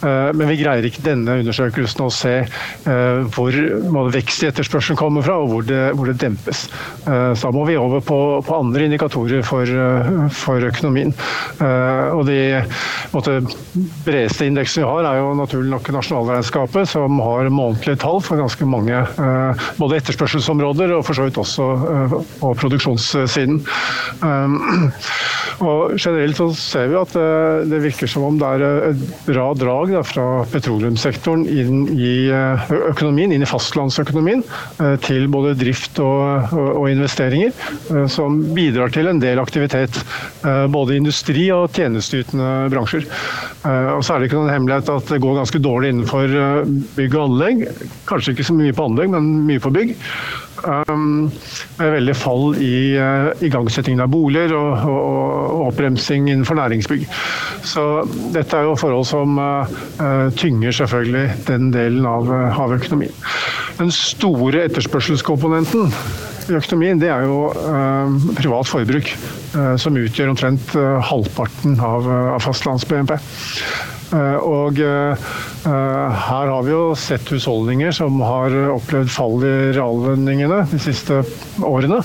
men 0.04 0.48
vi 0.50 0.56
greier 0.58 0.84
ikke 0.84 1.02
denne 1.04 1.38
undersøkelsen 1.40 2.02
å 2.04 2.10
se 2.12 2.32
hvor 2.84 4.10
vekst 4.12 4.42
i 4.44 4.48
etterspørselen 4.50 4.98
kommer 4.98 5.24
fra, 5.24 5.38
og 5.40 5.48
hvor 5.48 5.64
det, 5.64 5.80
hvor 5.96 6.10
det 6.10 6.18
dempes. 6.20 6.66
så 7.06 7.46
da 7.46 7.52
må 7.54 7.64
vi 7.68 7.76
over 7.80 8.02
på, 8.04 8.18
på 8.44 8.58
andre 8.58 8.84
indikatorer 8.88 9.44
for, 9.46 9.70
for 10.34 10.66
økonomien. 10.68 11.14
og 11.62 12.26
de 12.28 12.38
måtte, 13.14 13.38
bredeste 14.04 14.50
indeksen 14.50 14.63
indeksen 14.64 14.82
vi 14.82 14.88
har, 14.88 15.04
er 15.04 15.18
jo 15.20 15.32
naturlig 15.36 15.70
nok 15.70 15.88
nasjonalregnskapet, 15.92 16.88
som 16.88 17.18
har 17.20 17.50
månedlige 17.52 18.00
tall 18.00 18.20
for 18.24 18.40
ganske 18.40 18.64
mange 18.64 18.96
eh, 18.96 19.64
både 19.76 19.98
etterspørselsområder 20.00 20.94
og 20.96 21.04
for 21.04 21.18
så 21.18 21.26
vidt 21.26 21.40
også 21.40 21.66
eh, 21.92 22.14
på 22.40 22.52
produksjonssiden. 22.62 23.60
Um, 24.24 24.56
og 25.68 25.98
generelt 26.00 26.40
så 26.40 26.48
ser 26.56 26.88
vi 26.90 26.96
at 26.98 27.12
det 27.68 27.82
virker 27.84 28.08
som 28.10 28.24
om 28.26 28.38
det 28.40 28.48
er 28.56 28.88
et 28.88 29.02
bra 29.26 29.44
drag 29.54 29.92
fra 30.08 30.26
petroleumssektoren 30.50 31.44
inn 31.46 31.84
i 31.92 32.26
økonomien, 32.90 33.32
inn 33.32 33.44
i 33.44 33.48
fastlandsøkonomien, 33.48 34.42
til 35.04 35.28
både 35.30 35.54
drift 35.58 36.00
og, 36.02 36.56
og 36.58 36.88
investeringer, 36.90 37.54
som 38.10 38.40
bidrar 38.56 38.90
til 38.94 39.08
en 39.12 39.22
del 39.22 39.38
aktivitet. 39.42 40.00
Både 40.74 40.98
industri 40.98 41.46
og 41.54 41.70
tjenesteytende 41.76 42.50
bransjer. 42.74 43.06
Og 43.64 44.02
så 44.04 44.16
er 44.16 44.20
det 44.20 44.28
ikke 44.28 44.42
noen 44.42 44.53
hemmelighet 44.54 44.90
at 44.94 45.12
det 45.12 45.20
går 45.22 45.38
ganske 45.40 45.60
dårlig 45.62 45.92
innenfor 45.92 46.38
eh, 46.40 46.72
bygg 46.96 47.18
og 47.18 47.26
anlegg. 47.28 47.66
Kanskje 48.08 48.34
ikke 48.34 48.48
så 48.48 48.56
mye 48.56 48.74
på 48.76 48.88
anlegg, 48.88 49.12
men 49.14 49.30
mye 49.48 49.62
på 49.62 49.72
bygg. 49.74 49.94
Um, 50.64 51.30
med 51.76 51.90
veldig 51.92 52.14
fall 52.16 52.54
i 52.62 52.96
uh, 52.96 53.32
igangsettingen 53.44 54.00
av 54.04 54.12
boliger 54.12 54.54
og, 54.56 54.86
oppbremsing 55.66 56.30
innenfor 56.30 56.56
næringsbygg. 56.56 57.04
Så 57.66 57.84
dette 58.34 58.56
er 58.56 58.68
jo 58.68 58.76
forhold 58.78 59.04
som 59.08 59.36
uh, 59.40 60.30
tynger 60.38 60.72
selvfølgelig 60.72 61.26
den 61.50 61.70
delen 61.74 62.06
av, 62.08 62.30
uh, 62.30 62.60
av 62.64 62.76
økonomien. 62.78 63.12
Den 63.80 63.92
store 63.92 64.64
etterspørselskomponenten 64.68 65.90
i 66.48 66.54
økonomien, 66.54 67.00
det 67.00 67.08
er 67.08 67.24
jo 67.24 67.48
privat 68.36 68.68
forbruk. 68.68 69.08
Som 69.80 69.96
utgjør 69.96 70.32
omtrent 70.34 70.74
halvparten 71.08 71.78
av 71.82 72.06
fastlands-BNP. 72.44 73.14
Eh, 74.12 74.36
og 74.44 74.78
eh, 74.82 75.32
her 75.64 76.50
har 76.50 76.64
vi 76.66 76.72
jo 76.74 76.82
sett 76.98 77.30
husholdninger 77.32 77.94
som 77.96 78.20
har 78.24 78.54
opplevd 78.74 79.12
fall 79.12 79.38
i 79.46 79.54
reallønningene 79.76 80.60
de 80.70 80.80
siste 80.82 81.22
årene. 81.64 82.00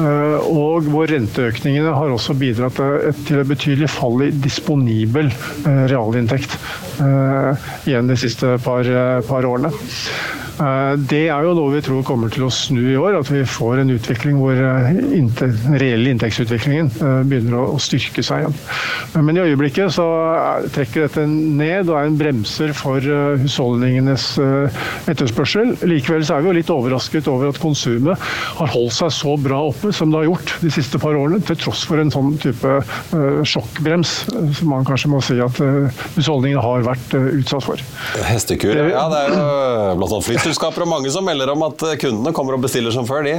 Eh, 0.00 0.50
og 0.50 0.90
hvor 0.92 1.10
renteøkningene 1.10 1.94
har 1.96 2.14
også 2.14 2.36
bidratt 2.38 2.78
til 3.26 3.42
et 3.42 3.50
betydelig 3.50 3.90
fall 3.92 4.26
i 4.26 4.32
disponibel 4.34 5.30
realinntekt 5.90 6.56
igjen 7.00 8.10
de 8.10 8.16
siste 8.18 8.56
par, 8.64 8.86
par 9.26 9.46
årene. 9.48 9.72
Eh, 10.60 10.94
det 11.08 11.22
er 11.32 11.46
jo 11.46 11.54
noe 11.56 11.72
vi 11.72 11.82
tror 11.84 12.04
kommer 12.06 12.32
til 12.32 12.44
å 12.46 12.52
snu 12.52 12.82
i 12.92 12.98
år. 12.98 13.16
At 13.20 13.30
vi 13.32 13.42
får 13.48 13.82
en 13.82 13.92
utvikling 13.94 14.40
hvor 14.40 14.58
den 14.58 15.30
eh, 15.30 15.68
reelle 15.80 16.12
inntektsutviklingen 16.12 16.90
eh, 17.00 17.20
begynner 17.28 17.72
å 17.74 17.78
styrke 17.82 18.24
seg 18.26 18.44
igjen. 18.44 18.58
Men 19.16 19.38
i 19.38 19.44
øyeblikket 19.44 19.94
så 19.96 20.06
trekker 20.74 21.06
dette 21.06 21.24
ned 21.30 21.88
og 21.88 21.96
er 21.98 22.10
en 22.10 22.18
bremser 22.20 22.74
for 22.76 23.02
husholdningenes 23.40 24.26
etterspørsel. 25.10 25.74
Likevel 25.88 26.24
så 26.26 26.36
er 26.36 26.44
vi 26.44 26.50
jo 26.50 26.56
litt 26.58 26.72
overrasket 26.72 27.28
over 27.30 27.50
at 27.50 27.60
konsumet 27.62 28.20
har 28.58 28.72
holdt 28.74 28.96
seg 28.96 29.12
så 29.14 29.34
bra 29.40 29.62
oppe 29.70 29.92
som 29.96 30.12
det 30.12 30.20
har 30.20 30.28
gjort 30.28 30.54
de 30.62 30.72
siste 30.74 31.00
par 31.02 31.16
årene, 31.18 31.40
til 31.46 31.58
tross 31.60 31.82
for 31.88 32.00
en 32.00 32.12
sånn 32.12 32.36
type 32.42 32.76
sjokkbrems 33.48 34.14
som 34.58 34.70
man 34.70 34.86
kanskje 34.86 35.10
må 35.12 35.22
si 35.24 35.38
at 35.42 35.58
husholdningene 36.16 36.62
har 36.64 36.86
vært 36.86 37.16
utsatt 37.18 37.66
for. 37.66 37.84
Hestekur, 38.28 38.78
ja 38.92 39.06
det 39.12 39.22
er 39.24 39.34
jo 39.34 39.98
blant 40.00 40.14
annet 40.14 40.28
flyt 40.28 40.49
flyselskaper 40.50 40.82
og 40.86 40.90
mange 40.90 41.10
som 41.14 41.26
melder 41.26 41.52
om 41.52 41.68
at 41.68 41.86
kundene 42.00 42.34
kommer 42.34 42.56
og 42.56 42.64
bestiller 42.64 42.94
som 42.94 43.06
før, 43.06 43.22
de. 43.26 43.38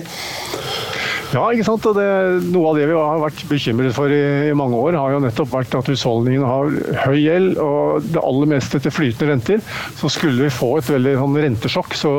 Ja, 1.31 1.45
ikke 1.47 1.63
sant. 1.63 1.85
Og 1.87 1.95
det, 1.95 2.05
noe 2.51 2.71
av 2.71 2.77
det 2.77 2.87
vi 2.89 2.95
har 2.95 3.21
vært 3.21 3.43
bekymret 3.47 3.95
for 3.95 4.11
i, 4.11 4.49
i, 4.49 4.55
mange 4.57 4.75
år, 4.75 4.97
har 4.99 5.13
jo 5.13 5.21
nettopp 5.23 5.51
vært 5.53 5.77
at 5.79 5.87
husholdningene 5.91 6.47
har 6.47 6.73
høy 7.05 7.19
gjeld 7.21 7.55
og 7.63 8.07
det 8.11 8.19
aller 8.19 8.51
meste 8.51 8.81
til 8.83 8.91
flytende 8.91 9.31
renter. 9.31 9.63
Så 9.99 10.11
skulle 10.11 10.47
vi 10.47 10.51
få 10.51 10.73
et 10.79 10.91
veldig 10.91 11.15
sånn, 11.21 11.39
rentesjokk, 11.45 11.95
så, 11.95 12.13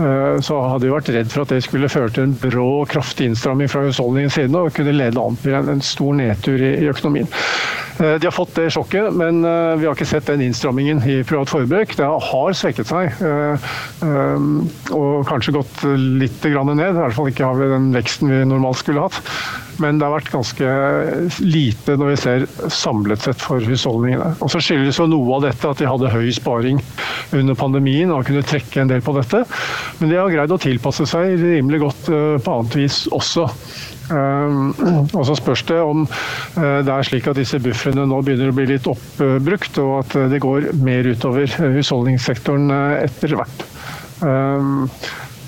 uh, 0.00 0.40
så, 0.40 0.60
hadde 0.70 0.88
vi 0.88 0.94
vært 0.94 1.12
redd 1.12 1.32
for 1.32 1.44
at 1.44 1.52
det 1.52 1.60
skulle 1.66 1.92
føre 1.92 2.12
til 2.16 2.28
en 2.28 2.36
brå 2.40 2.68
kraftig 2.88 3.28
innstramming 3.28 3.68
fra 3.72 3.84
husholdningens 3.84 4.40
side 4.40 4.56
og 4.56 4.72
kunne 4.76 4.96
lede 4.96 5.20
an 5.20 5.40
til 5.44 5.60
en, 5.60 5.74
en 5.76 5.84
stor 5.84 6.16
nedtur 6.16 6.56
i, 6.56 6.76
i 6.80 6.88
økonomien. 6.92 7.28
Uh, 8.00 8.14
de 8.20 8.28
har 8.28 8.34
fått 8.34 8.54
det 8.58 8.70
sjokket, 8.74 9.10
men 9.14 9.42
uh, 9.46 9.74
vi 9.80 9.88
har 9.88 9.96
ikke 9.96 10.08
sett 10.08 10.28
den 10.30 10.44
innstrammingen 10.46 11.02
i 11.06 11.20
privat 11.26 11.52
forbruk. 11.52 11.96
Det 11.98 12.08
har 12.30 12.56
svekket 12.56 12.90
seg, 12.90 13.14
og 14.94 15.26
kanskje 15.28 15.54
gått 15.56 15.84
litt 16.20 16.44
ned. 16.44 16.88
I 16.88 16.98
hvert 16.98 17.16
fall 17.16 17.30
ikke 17.30 17.48
har 17.48 17.60
vi 17.60 17.70
den 17.70 17.92
veksten 17.94 18.32
vi 18.32 18.42
normalt 18.48 18.82
skulle 18.82 19.06
hatt. 19.06 19.20
Men 19.82 19.98
det 19.98 20.06
har 20.06 20.14
vært 20.14 20.32
ganske 20.32 20.74
lite 21.42 21.96
når 21.98 22.12
vi 22.12 22.18
ser 22.20 22.44
samlet 22.72 23.24
sett 23.24 23.40
for 23.42 23.62
husholdningene. 23.64 24.34
Og 24.44 24.52
så 24.52 24.62
skyldes 24.62 25.00
jo 25.00 25.08
noe 25.10 25.38
av 25.38 25.46
dette 25.48 25.70
at 25.70 25.80
de 25.80 25.88
hadde 25.88 26.12
høy 26.12 26.28
sparing 26.34 26.80
under 27.34 27.58
pandemien 27.58 28.12
og 28.14 28.26
kunne 28.28 28.44
trekke 28.46 28.84
en 28.84 28.92
del 28.92 29.02
på 29.04 29.16
dette. 29.18 29.42
Men 30.00 30.12
de 30.12 30.20
har 30.20 30.32
greid 30.32 30.54
å 30.54 30.60
tilpasse 30.62 31.08
seg 31.10 31.36
rimelig 31.40 31.82
godt 31.82 32.12
eh, 32.12 32.36
på 32.42 32.58
annet 32.58 32.78
vis 32.78 33.04
også. 33.14 33.48
Um, 34.12 34.74
og 35.16 35.22
så 35.24 35.36
spørs 35.38 35.62
det 35.68 35.78
om 35.80 36.02
uh, 36.04 36.80
det 36.84 36.92
er 36.92 37.06
slik 37.08 37.28
at 37.30 37.38
disse 37.40 37.60
bufferne 37.62 38.04
nå 38.08 38.20
begynner 38.24 38.52
å 38.52 38.56
bli 38.56 38.66
litt 38.74 38.88
oppbrukt, 38.90 39.80
og 39.80 39.94
at 40.02 40.16
det 40.32 40.42
går 40.44 40.72
mer 40.84 41.08
utover 41.08 41.48
husholdningssektoren 41.78 42.68
etter 43.00 43.38
hvert. 43.38 43.68
Um, 44.24 44.88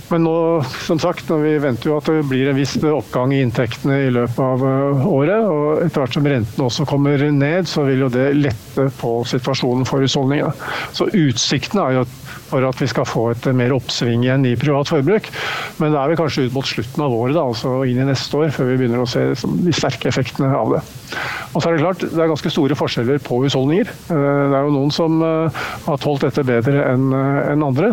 men 0.09 0.23
nå, 0.23 0.63
som 0.87 0.99
sagt, 1.03 1.31
vi 1.43 1.57
venter 1.59 1.91
jo 1.91 1.97
at 1.99 2.07
det 2.07 2.27
blir 2.31 2.51
en 2.51 2.59
viss 2.59 2.77
oppgang 2.79 3.33
i 3.35 3.41
inntektene 3.43 3.99
i 4.05 4.13
løpet 4.15 4.39
av 4.43 4.63
eh, 4.63 5.07
året. 5.11 5.49
Og 5.51 5.83
etter 5.83 6.03
hvert 6.03 6.19
som 6.19 6.29
rentene 6.31 6.69
også 6.69 6.87
kommer 6.87 7.25
ned, 7.35 7.67
så 7.71 7.87
vil 7.89 8.05
jo 8.05 8.13
det 8.15 8.29
lette 8.39 8.87
på 9.01 9.17
situasjonen 9.27 9.87
for 9.89 10.05
husholdningene. 10.05 10.55
Så 10.95 11.09
utsiktene 11.11 11.89
er 11.89 11.99
jo 11.99 12.07
for 12.51 12.67
at 12.67 12.81
vi 12.81 12.89
skal 12.91 13.07
få 13.09 13.25
et 13.33 13.49
mer 13.57 13.75
oppsving 13.77 14.25
igjen 14.27 14.47
i 14.49 14.55
privat 14.59 14.91
forbruk. 14.91 15.29
Men 15.81 15.95
da 15.95 16.03
er 16.03 16.13
vi 16.13 16.19
kanskje 16.21 16.47
ut 16.47 16.57
mot 16.57 16.69
slutten 16.69 17.05
av 17.07 17.15
året, 17.15 17.37
da, 17.37 17.45
altså 17.47 17.81
inn 17.89 18.01
i 18.03 18.09
neste 18.09 18.41
år, 18.41 18.53
før 18.55 18.71
vi 18.71 18.79
begynner 18.83 19.03
å 19.03 19.09
se 19.11 19.25
de 19.35 19.75
sterke 19.77 20.11
effektene 20.11 20.53
av 20.55 20.77
det. 20.77 20.83
Og 21.53 21.61
så 21.61 21.69
er 21.69 21.77
Det 21.77 21.85
klart, 21.85 22.07
det 22.07 22.23
er 22.23 22.33
ganske 22.33 22.53
store 22.53 22.79
forskjeller 22.79 23.21
på 23.25 23.43
husholdninger. 23.45 23.91
Eh, 23.91 24.31
det 24.53 24.57
er 24.59 24.69
jo 24.69 24.75
noen 24.77 24.95
som 24.95 25.21
eh, 25.23 25.61
har 25.87 26.01
tålt 26.03 26.27
dette 26.27 26.47
bedre 26.47 26.87
enn 26.93 27.67
andre. 27.67 27.93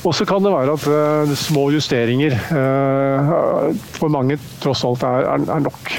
Og 0.00 0.14
så 0.16 0.24
kan 0.24 0.40
det 0.40 0.52
være 0.54 0.74
at 0.78 1.32
små 1.36 1.66
justeringer 1.74 2.32
for 3.98 4.08
mange 4.08 4.38
tross 4.62 4.80
alt 4.88 5.04
er, 5.04 5.42
nok. 5.60 5.92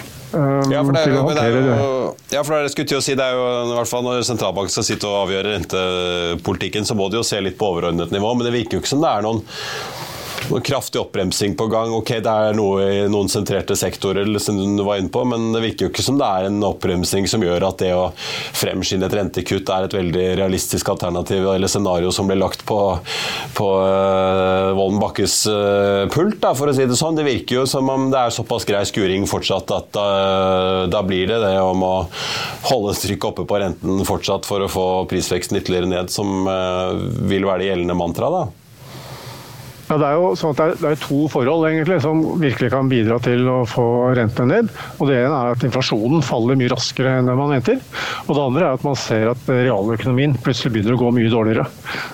Ja, 0.72 0.82
for 0.82 0.96
det, 0.96 1.04
er 1.38 1.60
er 1.60 1.68
jo, 1.68 2.01
ja, 2.32 2.44
for 2.44 2.56
det 2.56 2.72
skulle 2.74 2.90
til 2.90 3.02
å 3.02 3.04
si, 3.04 3.16
det 3.18 3.26
er 3.26 3.36
jo 3.36 3.48
i 3.72 3.76
hvert 3.76 3.90
fall 3.92 4.06
Når 4.06 4.24
sentralbanken 4.28 4.74
skal 4.74 4.88
sitte 4.88 5.10
og 5.10 5.26
avgjøre 5.26 5.56
rentepolitikken, 5.58 6.88
så 6.88 6.96
må 6.98 7.10
de 7.12 7.20
jo 7.20 7.28
se 7.28 7.42
litt 7.44 7.60
på 7.60 7.74
overordnet 7.74 8.14
nivå, 8.14 8.34
men 8.36 8.48
det 8.48 8.56
virker 8.56 8.78
jo 8.78 8.84
ikke 8.84 8.94
som 8.94 9.04
det 9.04 9.12
er 9.12 9.28
noen 9.28 9.44
noe 10.50 10.62
kraftig 10.66 11.02
oppbremsing 11.02 11.56
på 11.56 11.68
gang. 11.72 11.92
Ok, 11.96 12.14
det 12.24 12.32
er 12.32 12.56
noe 12.58 12.86
i 12.88 13.02
noen 13.12 13.30
sentrerte 13.32 13.76
sektorer, 13.78 14.28
som 14.42 14.58
du 14.58 14.84
var 14.84 15.02
inne 15.02 15.12
på, 15.14 15.24
men 15.28 15.52
det 15.54 15.64
virker 15.66 15.86
jo 15.86 15.92
ikke 15.92 16.06
som 16.06 16.20
det 16.20 16.28
er 16.28 16.48
en 16.48 16.60
oppbremsing 16.66 17.28
som 17.30 17.44
gjør 17.46 17.66
at 17.68 17.82
det 17.84 17.92
å 17.96 18.10
fremskynde 18.58 19.08
et 19.08 19.18
rentekutt 19.18 19.72
er 19.74 19.88
et 19.88 19.98
veldig 19.98 20.26
realistisk 20.40 20.92
alternativ 20.94 21.48
eller 21.54 21.72
scenario 21.72 22.12
som 22.16 22.30
ble 22.30 22.40
lagt 22.40 22.66
på, 22.68 22.80
på 23.58 23.70
uh, 23.82 24.72
Volden 24.78 25.02
Bakkes 25.02 25.38
uh, 25.52 26.08
pult, 26.14 26.40
da, 26.44 26.54
for 26.58 26.72
å 26.72 26.76
si 26.76 26.88
det 26.90 27.00
sånn. 27.00 27.18
Det 27.20 27.28
virker 27.28 27.62
jo 27.62 27.68
som 27.70 27.90
om 27.92 28.10
det 28.14 28.22
er 28.22 28.36
såpass 28.36 28.68
grei 28.70 28.84
skuring 28.88 29.28
fortsatt 29.30 29.76
at 29.76 30.00
uh, 30.00 30.88
da 30.92 31.04
blir 31.06 31.28
det 31.32 31.42
det 31.44 31.56
om 31.62 31.86
å 31.86 31.96
holde 32.70 32.96
trykket 33.02 33.30
oppe 33.32 33.48
på 33.50 33.62
renten 33.62 34.06
fortsatt 34.08 34.48
for 34.48 34.64
å 34.64 34.72
få 34.72 34.88
prisveksten 35.12 35.60
ytterligere 35.60 35.90
ned, 35.92 36.12
som 36.14 36.48
vil 37.30 37.46
være 37.48 37.64
det 37.64 37.72
gjeldende 37.72 37.98
mantraet. 37.98 38.61
Ja, 39.92 39.98
det 40.00 40.08
er 40.08 40.22
jo 40.22 40.28
sånn 40.40 40.54
at 40.56 40.80
det 40.80 40.88
er, 40.88 41.00
to 41.04 41.26
forhold 41.28 41.66
egentlig 41.68 41.98
som 42.00 42.22
virkelig 42.40 42.70
kan 42.72 42.88
bidra 42.88 43.18
til 43.20 43.44
å 43.52 43.58
få 43.68 43.84
rentene 44.16 44.62
ned. 44.62 44.70
Og 45.04 45.10
Det 45.10 45.18
ene 45.20 45.36
er 45.36 45.58
at 45.58 45.66
inflasjonen 45.68 46.24
faller 46.24 46.56
mye 46.56 46.72
raskere 46.72 47.18
enn 47.20 47.28
man 47.28 47.52
venter. 47.52 47.82
Og 48.24 48.32
det 48.38 48.46
andre 48.46 48.70
er 48.70 48.78
at 48.78 48.86
man 48.88 48.96
ser 48.96 49.34
at 49.34 49.50
realøkonomien 49.52 50.38
plutselig 50.46 50.78
begynner 50.78 50.96
å 50.96 51.02
gå 51.02 51.10
mye 51.18 51.34
dårligere. 51.34 51.66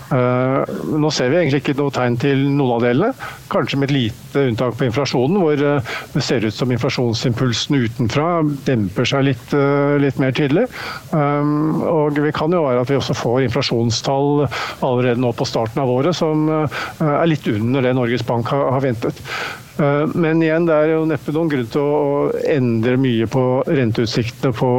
Uh, 0.09 0.63
nå 0.97 1.11
ser 1.13 1.29
vi 1.29 1.37
egentlig 1.37 1.59
ikke 1.61 1.75
noe 1.77 1.93
tegn 1.93 2.17
til 2.17 2.41
noen 2.47 2.79
av 2.79 2.87
delene. 2.87 3.29
Kanskje 3.53 3.77
med 3.77 3.91
et 3.91 3.95
lite 3.97 4.47
unntak 4.47 4.79
på 4.79 4.87
inflasjonen, 4.87 5.37
hvor 5.43 5.61
uh, 5.61 5.93
det 6.15 6.25
ser 6.25 6.49
ut 6.49 6.57
som 6.57 6.73
inflasjonsimpulsen 6.73 7.77
utenfra 7.77 8.41
demper 8.65 9.05
seg 9.05 9.27
litt, 9.29 9.45
uh, 9.53 9.99
litt 10.01 10.17
mer 10.17 10.33
tydelig. 10.33 10.65
Og 11.13 12.17
vi 12.23 12.33
kan 12.33 12.51
jo 12.53 12.63
være 12.65 12.81
at 12.81 12.89
vi 12.89 12.97
også 12.97 13.13
får 13.17 13.45
inflasjonstall 13.45 14.47
allerede 14.85 15.21
nå 15.21 15.29
på 15.37 15.45
starten 15.47 15.83
av 15.83 15.91
året 15.91 16.15
som 16.17 16.47
er 16.47 17.29
litt 17.29 17.45
under 17.49 17.66
under 17.67 17.85
det 17.85 17.93
Norges 17.97 18.25
Bank 18.25 18.49
har, 18.53 18.71
har 18.71 18.83
ventet. 18.83 19.21
Eh, 19.77 20.05
men 20.15 20.41
igjen, 20.41 20.67
det 20.67 20.75
er 20.75 20.93
jo 20.95 21.05
neppe 21.09 21.33
noen 21.35 21.51
grunn 21.51 21.69
til 21.71 21.83
å 21.83 22.29
endre 22.49 22.97
mye 23.01 23.27
på 23.29 23.43
renteutsiktene 23.67 24.55
på, 24.57 24.71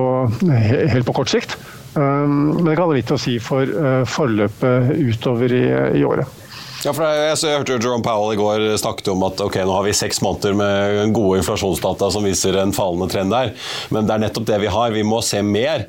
helt 0.48 1.06
på 1.06 1.16
kort 1.20 1.32
sikt. 1.32 1.54
Eh, 1.94 2.24
men 2.26 2.64
det 2.64 2.76
kan 2.76 2.88
ha 2.88 2.96
litt 2.96 3.14
å 3.14 3.20
si 3.20 3.38
for 3.42 3.62
eh, 3.68 4.02
forløpet 4.08 4.92
utover 4.98 5.54
i, 5.54 5.64
i 6.00 6.04
året. 6.06 6.37
Ja, 6.86 6.92
for 6.94 7.02
jeg, 7.02 7.32
jeg, 7.42 7.56
hørte 7.58 7.74
Jerome 7.74 8.04
Powell 8.06 8.36
i 8.36 8.38
går 8.38 8.64
snakket 8.78 9.08
om 9.10 9.24
at 9.26 9.40
ok, 9.42 9.56
nå 9.66 9.74
har 9.74 9.82
vi 9.82 9.96
seks 9.98 10.20
måneder 10.22 10.54
med 10.54 11.14
gode 11.16 11.40
inflasjonsdata 11.40 12.10
som 12.14 12.22
viser 12.22 12.54
en 12.62 12.74
fallende 12.74 13.08
trend 13.10 13.34
der. 13.34 13.50
Men 13.90 14.06
det 14.06 14.14
er 14.14 14.22
nettopp 14.22 14.46
det 14.46 14.60
vi 14.62 14.70
har. 14.70 14.94
Vi 14.94 15.02
må 15.02 15.18
se 15.26 15.42
mer. 15.42 15.88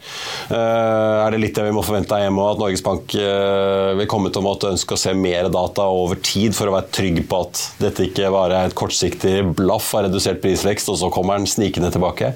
Uh, 0.49 1.27
er 1.27 1.35
det 1.35 1.43
litt 1.43 1.53
det 1.59 1.67
vi 1.67 1.75
må 1.77 1.85
forvente 1.85 2.17
av 2.17 2.23
hjemme, 2.23 2.47
at 2.55 2.61
Norges 2.63 2.85
Bank 2.85 3.13
uh, 3.21 3.93
vil 3.99 4.09
komme 4.09 4.33
til 4.33 4.41
å 4.41 4.47
måtte 4.47 4.73
ønske 4.73 4.97
å 4.97 5.01
se 5.01 5.13
mer 5.13 5.51
data 5.53 5.85
over 5.93 6.17
tid 6.25 6.57
for 6.57 6.71
å 6.71 6.77
være 6.79 6.89
trygg 6.97 7.21
på 7.29 7.43
at 7.45 7.65
dette 7.83 8.09
ikke 8.09 8.33
bare 8.33 8.63
er 8.63 8.71
et 8.71 8.79
kortsiktig 8.79 9.35
blaff 9.61 9.93
av 9.93 10.07
redusert 10.07 10.41
prisvekst, 10.41 10.89
og 10.89 10.97
så 11.03 11.13
kommer 11.13 11.37
den 11.37 11.49
snikende 11.49 11.93
tilbake? 11.93 12.33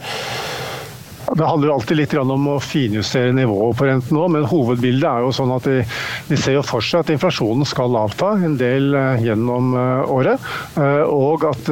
Det 1.32 1.46
handler 1.46 1.74
alltid 1.74 1.98
litt 1.98 2.14
om 2.20 2.48
å 2.52 2.58
finjustere 2.62 3.34
nivået 3.36 3.78
på 3.80 3.88
renten 3.88 4.18
nå, 4.18 4.26
men 4.36 4.48
hovedbildet 4.50 5.08
er 5.10 5.24
jo 5.24 5.32
sånn 5.36 5.54
at 5.56 5.68
de 5.68 6.40
ser 6.40 6.60
for 6.68 6.84
seg 6.84 7.04
at 7.04 7.14
inflasjonen 7.16 7.68
skal 7.68 7.96
avta 8.00 8.34
en 8.44 8.58
del 8.60 8.94
eh, 8.98 9.24
gjennom 9.28 9.72
eh, 9.78 10.12
året. 10.14 10.50
Eh, 10.80 11.04
og 11.08 11.46
at 11.48 11.70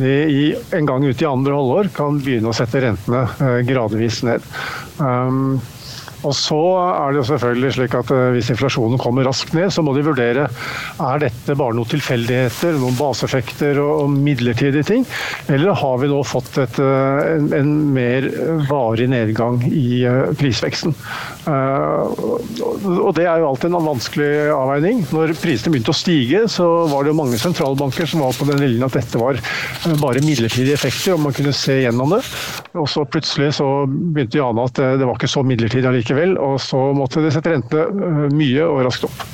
vi 0.00 0.54
en 0.76 0.88
gang 0.88 1.04
ut 1.04 1.22
i 1.22 1.28
andre 1.28 1.58
halvår 1.58 1.92
kan 1.96 2.20
begynne 2.22 2.50
å 2.50 2.56
sette 2.56 2.82
rentene 2.84 3.26
gradvis 3.68 4.22
ned. 4.26 4.46
Og 6.26 6.34
så 6.36 6.58
er 6.80 7.12
det 7.12 7.20
jo 7.20 7.26
selvfølgelig 7.30 7.72
slik 7.76 7.96
at 7.96 8.12
eh, 8.12 8.26
Hvis 8.36 8.50
inflasjonen 8.52 9.00
kommer 9.00 9.26
raskt 9.28 9.54
ned, 9.56 9.70
så 9.72 9.84
må 9.84 9.94
de 9.96 10.04
vurdere 10.04 10.48
er 11.00 11.22
dette 11.22 11.56
bare 11.56 11.74
noen 11.76 11.88
tilfeldigheter, 11.88 12.76
noen 12.80 12.96
baseeffekter 12.98 13.78
og 13.80 14.10
midlertidige 14.12 14.84
ting, 14.86 15.06
eller 15.48 15.76
har 15.80 16.00
vi 16.02 16.10
nå 16.10 16.20
fått 16.26 16.58
et, 16.60 16.78
eh, 16.82 17.20
en, 17.36 17.48
en, 17.56 17.70
mer 17.94 18.26
varig 18.68 19.08
nedgang 19.10 19.62
i 19.66 20.02
eh, 20.06 20.32
prisveksten. 20.38 20.92
Og 21.50 23.10
Det 23.16 23.24
er 23.24 23.40
jo 23.40 23.48
alltid 23.48 23.70
en 23.70 23.86
vanskelig 23.86 24.30
avveining. 24.54 25.02
Når 25.14 25.32
prisene 25.40 25.72
begynte 25.72 25.94
å 25.94 25.96
stige, 25.96 26.42
så 26.52 26.66
var 26.90 27.04
det 27.04 27.12
jo 27.12 27.18
mange 27.18 27.40
sentralbanker 27.40 28.08
som 28.10 28.22
var 28.24 28.36
på 28.36 28.46
den 28.50 28.60
linjen 28.62 28.86
at 28.86 28.98
dette 28.98 29.20
var 29.20 29.40
bare 30.02 30.22
midlertidige 30.24 30.76
effekter, 30.76 31.16
og 31.16 31.24
man 31.24 31.36
kunne 31.36 31.54
se 31.56 31.80
gjennom 31.80 32.14
det. 32.14 32.20
Og 32.76 32.86
så 32.92 33.06
plutselig 33.08 33.54
så 33.58 33.68
begynte 33.88 34.36
de 34.36 34.44
å 34.44 34.50
ane 34.52 34.68
at 34.68 34.82
det 35.00 35.08
var 35.08 35.16
ikke 35.16 35.32
så 35.32 35.44
midlertidig 35.46 35.90
allikevel 35.90 36.09
likevel. 36.10 36.36
Og 36.42 36.58
så 36.62 36.90
måtte 36.96 37.24
de 37.24 37.32
sette 37.34 37.54
rentene 37.54 37.86
øh, 37.90 38.24
mye 38.34 38.66
og 38.66 38.84
raskt 38.88 39.08
opp. 39.08 39.26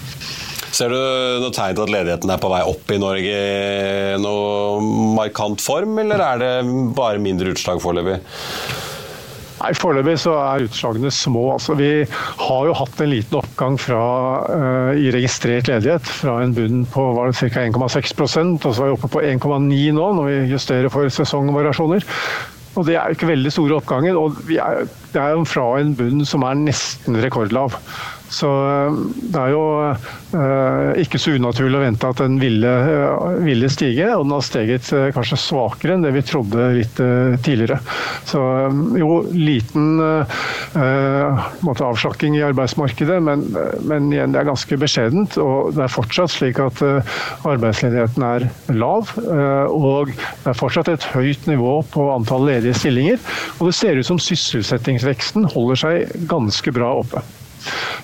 Ser 0.77 0.93
du 0.93 0.99
noe 1.41 1.55
tegn 1.55 1.77
til 1.77 1.87
at 1.87 1.93
ledigheten 1.95 2.33
er 2.33 2.41
på 2.43 2.51
vei 2.53 2.61
opp 2.69 2.91
i 2.93 2.99
Norge 3.01 3.37
i 3.37 4.19
noe 4.21 4.83
markant 5.17 5.63
form, 5.65 5.97
eller 6.03 6.21
er 6.21 6.43
det 6.43 6.51
bare 6.99 7.23
mindre 7.23 7.55
utslag 7.55 7.81
foreløpig? 7.81 8.19
Nei, 9.57 9.71
Foreløpig 9.73 10.19
så 10.21 10.35
er 10.37 10.67
utslagene 10.67 11.09
små. 11.15 11.47
Altså, 11.55 11.75
vi 11.79 11.89
har 12.07 12.67
jo 12.69 12.75
hatt 12.77 13.01
en 13.01 13.09
liten 13.09 13.39
oppgang 13.39 13.79
fra, 13.81 14.03
uh, 14.53 14.91
i 14.93 15.09
registrert 15.15 15.71
ledighet. 15.71 16.05
Fra 16.21 16.37
en 16.45 16.53
bunn 16.57 16.85
på 16.93 17.07
ca. 17.41 17.65
1,6% 17.65 18.69
og 18.69 18.77
så 18.77 18.85
er 18.85 18.91
vi 18.91 18.99
oppe 18.99 19.11
på 19.17 19.25
1,9 19.25 19.81
nå, 19.97 20.11
når 20.19 20.29
vi 20.29 20.37
justerer 20.53 20.93
for 20.93 21.09
sesongvariasjoner. 21.09 22.05
Og 22.77 22.85
Det 22.87 22.97
er 23.01 23.13
ikke 23.15 23.31
veldig 23.31 23.53
store 23.53 23.79
oppganger. 23.81 24.17
og 24.17 24.37
er, 24.53 24.85
Det 25.13 25.21
er 25.23 25.33
jo 25.33 25.45
fra 25.49 25.81
en 25.81 25.95
bunn 25.97 26.25
som 26.29 26.45
er 26.45 26.59
nesten 26.61 27.17
rekordlav. 27.23 27.73
Så 28.29 28.49
eh, 28.51 28.97
det 29.33 29.39
er 29.41 29.53
jo 29.53 29.63
eh, 29.87 31.03
ikke 31.05 31.21
så 31.21 31.37
unaturlig 31.37 31.79
å 31.79 31.83
vente 31.85 32.11
at 32.11 32.23
den 32.23 32.39
ville, 32.43 32.73
eh, 32.91 33.37
ville, 33.47 33.71
stige. 33.71 34.09
Og 34.17 34.27
den 34.27 34.35
har 34.35 34.47
steget 34.47 34.91
kanskje 35.15 35.39
svakere 35.41 35.97
enn 35.97 36.05
det 36.05 36.15
vi 36.17 36.25
trodde 36.27 36.71
litt 36.77 36.99
tidligere. 37.45 37.79
Så 38.27 38.41
jo, 38.99 39.21
liten 39.35 40.01
avslakking 41.87 42.37
i 42.39 42.45
arbeidsmarkedet, 42.47 43.19
men, 43.23 43.45
men, 43.87 44.09
igjen, 44.15 44.35
det 44.35 44.41
er 44.43 44.49
ganske 44.49 44.79
beskjedent. 44.81 45.39
Og 45.43 45.73
det 45.77 45.87
er 45.87 45.93
fortsatt 45.93 46.35
slik 46.35 46.61
at 46.63 46.83
arbeidsledigheten 47.47 48.27
er 48.27 48.49
lav. 48.75 49.13
og 49.17 50.13
det 50.13 50.53
er 50.53 50.59
fortsatt 50.59 50.91
et 50.93 51.09
høyt 51.15 51.49
nivå 51.51 51.79
på 51.93 52.11
antall 52.15 52.47
ledige 52.49 52.77
stillinger. 52.79 53.21
Og 53.59 53.71
det 53.71 53.79
ser 53.79 53.99
ut 54.01 54.09
som 54.09 54.23
sysselsettingsveksten 54.23 55.51
holder 55.55 55.85
seg 55.87 56.23
ganske 56.31 56.75
bra 56.75 56.95
oppe. 57.03 57.25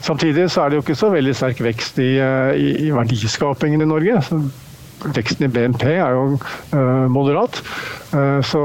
Samtidig 0.03 0.49
så 0.51 0.65
er 0.65 0.71
det 0.71 0.79
jo 0.79 0.85
ikke 0.85 0.99
så 0.99 1.11
veldig 1.13 1.35
sterk 1.37 1.63
vekst 1.65 2.01
i, 2.03 2.13
eh, 2.23 2.53
i, 2.59 2.69
i 2.87 2.93
verdiskapingen 2.95 3.85
i 3.85 3.89
Norge. 3.89 4.21
Så 4.27 4.41
veksten 5.17 5.49
i 5.49 5.51
BNP 5.53 5.85
er 5.97 6.15
jo 6.15 6.37
uh, 6.39 7.09
moderat. 7.11 7.59
Uh, 8.13 8.39
så 8.47 8.63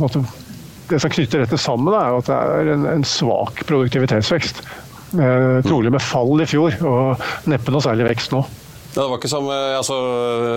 måtte, 0.00 0.20
det 0.90 1.00
som 1.00 1.12
knytter 1.12 1.44
dette 1.44 1.60
sammen, 1.60 1.94
er 1.96 2.12
jo 2.12 2.20
at 2.20 2.28
det 2.28 2.38
er 2.38 2.72
en, 2.92 3.06
svak 3.08 3.64
produktivitetsvekst. 3.68 4.62
Trolig 5.64 5.88
med 5.88 6.04
fall 6.04 6.42
i 6.44 6.46
fjor, 6.48 6.74
og 6.84 7.48
neppe 7.48 7.72
noe 7.72 7.80
særlig 7.80 8.10
vekst 8.10 8.34
nå. 8.34 8.42
Det 8.94 9.04
var 9.04 9.18
ikke 9.18 9.28
som, 9.28 9.44
eh, 9.52 9.76
altså, 9.76 9.94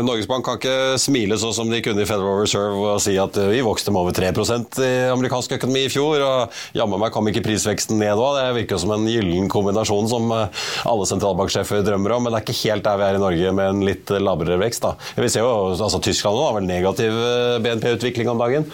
Norges 0.07 0.27
Bank 0.29 0.45
kan 0.47 0.57
ikke 0.57 0.97
smile 1.01 1.35
sånn 1.37 1.53
som 1.53 1.71
de 1.71 1.81
kunne 1.83 2.01
i 2.01 2.07
Federal 2.07 2.39
Reserve 2.39 2.79
og 2.79 3.01
si 3.03 3.17
at 3.19 3.35
eh, 3.37 3.49
vi 3.51 3.59
vokste 3.65 3.91
med 3.91 4.01
over 4.05 4.15
3 4.15 4.31
i 4.31 4.89
amerikansk 5.11 5.57
økonomi 5.57 5.83
i 5.85 5.91
fjor. 5.91 6.23
og 6.23 6.77
Jammen 6.77 7.01
meg 7.01 7.11
kom 7.11 7.27
ikke 7.27 7.43
prisveksten 7.45 7.99
ned 7.99 8.15
òg. 8.15 8.39
Det 8.39 8.57
virker 8.61 8.81
som 8.81 8.95
en 8.95 9.05
gyllen 9.11 9.51
kombinasjon 9.51 10.09
som 10.09 10.31
eh, 10.31 10.65
alle 10.87 11.07
sentralbanksjefer 11.11 11.83
drømmer 11.85 12.15
om. 12.15 12.23
Men 12.23 12.33
det 12.33 12.41
er 12.41 12.47
ikke 12.47 12.59
helt 12.71 12.87
der 12.87 13.01
vi 13.01 13.09
er 13.09 13.19
i 13.19 13.23
Norge 13.27 13.55
med 13.59 13.73
en 13.75 13.85
litt 13.91 14.15
lavere 14.15 14.59
vekst. 14.63 14.87
da. 14.87 14.95
Vi 15.19 15.29
ser 15.29 15.43
jo, 15.43 15.75
altså 15.75 15.99
Tyskland 16.01 16.39
har 16.39 16.55
vel 16.57 16.69
negativ 16.71 17.19
BNP-utvikling 17.61 18.31
om 18.31 18.39
dagen. 18.41 18.71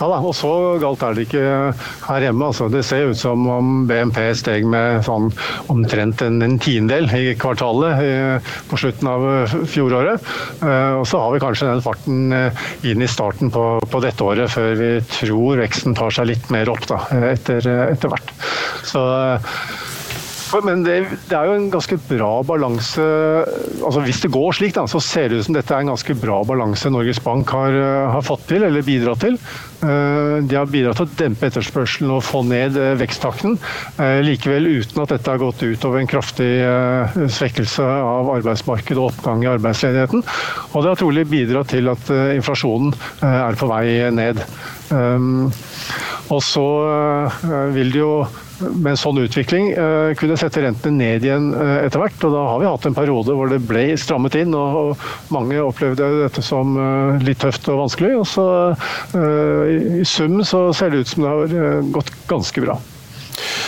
Ja 0.00 0.06
da, 0.08 0.18
og 0.24 0.32
så 0.32 0.50
galt 0.80 1.02
er 1.04 1.16
det 1.16 1.26
ikke 1.26 1.42
her 2.06 2.24
hjemme. 2.24 2.46
Altså. 2.48 2.70
Det 2.72 2.80
ser 2.88 3.10
ut 3.10 3.20
som 3.20 3.44
om 3.52 3.82
BNP 3.88 4.22
steg 4.38 4.64
med 4.64 5.04
sånn 5.04 5.28
omtrent 5.72 6.24
en, 6.24 6.40
en 6.44 6.56
tiendedel 6.62 7.10
i 7.18 7.34
kvartalet 7.40 8.00
i, 8.06 8.14
på 8.70 8.80
slutten 8.80 9.10
av 9.12 9.26
eh, 9.28 9.58
fjoråret. 9.68 10.24
Uh, 10.62 11.02
og 11.02 11.04
så 11.08 11.20
har 11.20 11.34
vi 11.34 11.42
kanskje 11.44 11.68
den 11.68 11.84
farten 11.84 12.32
inn 12.88 13.04
i 13.04 13.10
starten 13.10 13.52
på, 13.52 13.66
på, 13.92 14.00
dette 14.00 14.24
året, 14.24 14.48
før 14.52 14.72
vi 14.80 14.90
tror 15.20 15.60
veksten 15.60 15.96
tar 15.98 16.16
seg 16.16 16.30
litt 16.32 16.48
mer 16.54 16.72
opp 16.72 16.88
da, 16.88 17.02
etter, 17.34 17.68
etter 17.90 18.12
hvert. 18.14 18.32
Så 18.88 19.04
uh, 19.04 19.60
men 20.64 20.82
det, 20.82 20.96
det, 21.28 21.36
er 21.36 21.46
jo 21.46 21.56
en 21.56 21.68
ganske 21.72 21.96
bra 22.08 22.30
balanse 22.46 23.04
altså 23.86 24.02
Hvis 24.04 24.22
det 24.24 24.32
går 24.34 24.56
slik, 24.56 24.74
da, 24.76 24.86
så 24.90 25.00
ser 25.02 25.30
det 25.30 25.40
ut 25.40 25.46
som 25.46 25.56
dette 25.56 25.74
er 25.74 25.84
en 25.84 25.92
ganske 25.92 26.16
bra 26.18 26.40
balanse 26.46 26.90
Norges 26.90 27.20
Bank 27.22 27.52
har, 27.54 27.76
eh, 27.76 28.08
har 28.14 28.24
fått 28.26 28.46
til, 28.50 28.64
eller 28.66 28.84
bidratt 28.86 29.22
til. 29.22 29.36
Eh, 29.84 30.40
de 30.46 30.58
har 30.58 30.68
bidratt 30.70 31.00
til 31.00 31.06
å 31.08 31.18
dempe 31.20 31.48
etterspørselen 31.48 32.12
og 32.16 32.24
få 32.26 32.42
ned 32.48 32.76
eh, 32.80 32.96
veksttakten. 33.00 33.56
Likevel 34.26 34.68
uten 34.80 35.02
at 35.04 35.14
dette 35.14 35.32
har 35.32 35.40
gått 35.40 35.62
utover 35.62 36.00
en 36.00 36.10
kraftig 36.10 36.50
svekkelse 37.36 37.84
av 37.84 38.30
arbeidsmarkedet 38.36 38.98
og 38.98 39.10
oppgang 39.10 39.44
i 39.44 39.50
arbeidsledigheten. 39.52 40.24
Og 40.72 40.82
det 40.82 40.92
har 40.92 41.00
trolig 41.00 41.26
bidratt 41.30 41.72
til 41.74 41.90
at 41.92 42.12
inflasjonen 42.36 42.94
er 43.26 43.58
på 43.58 43.68
vei 43.70 43.86
ned. 44.14 44.42
Og 46.30 46.40
så 46.44 46.68
vil 47.74 47.92
det 47.94 48.02
jo 48.02 48.14
med 48.60 48.92
en 48.92 49.00
sånn 49.00 49.20
utvikling 49.22 49.70
uh, 49.74 50.12
kunne 50.18 50.38
sette 50.40 50.62
rentene 50.64 51.00
ned 51.00 51.26
igjen 51.26 51.50
uh, 51.54 51.80
etter 51.84 52.02
hvert. 52.02 52.18
og 52.26 52.34
Da 52.34 52.44
har 52.52 52.62
vi 52.62 52.68
hatt 52.70 52.88
en 52.88 52.96
periode 52.96 53.36
hvor 53.36 53.50
det 53.52 53.60
ble 53.68 53.84
strammet 54.00 54.36
inn, 54.40 54.54
og, 54.56 54.96
mange 55.30 55.60
opplevde 55.62 56.08
dette 56.24 56.44
som 56.44 56.76
uh, 56.78 57.18
litt 57.24 57.40
tøft 57.42 57.68
og 57.72 57.84
vanskelig. 57.84 58.14
og 58.20 58.26
så 58.28 58.46
I 60.00 60.04
sum 60.06 60.40
så 60.46 60.68
ser 60.76 60.92
det 60.92 61.04
ut 61.04 61.10
som 61.10 61.24
det 61.24 61.34
har 61.34 61.84
gått 61.94 62.12
ganske 62.30 62.64
bra. 62.64 62.78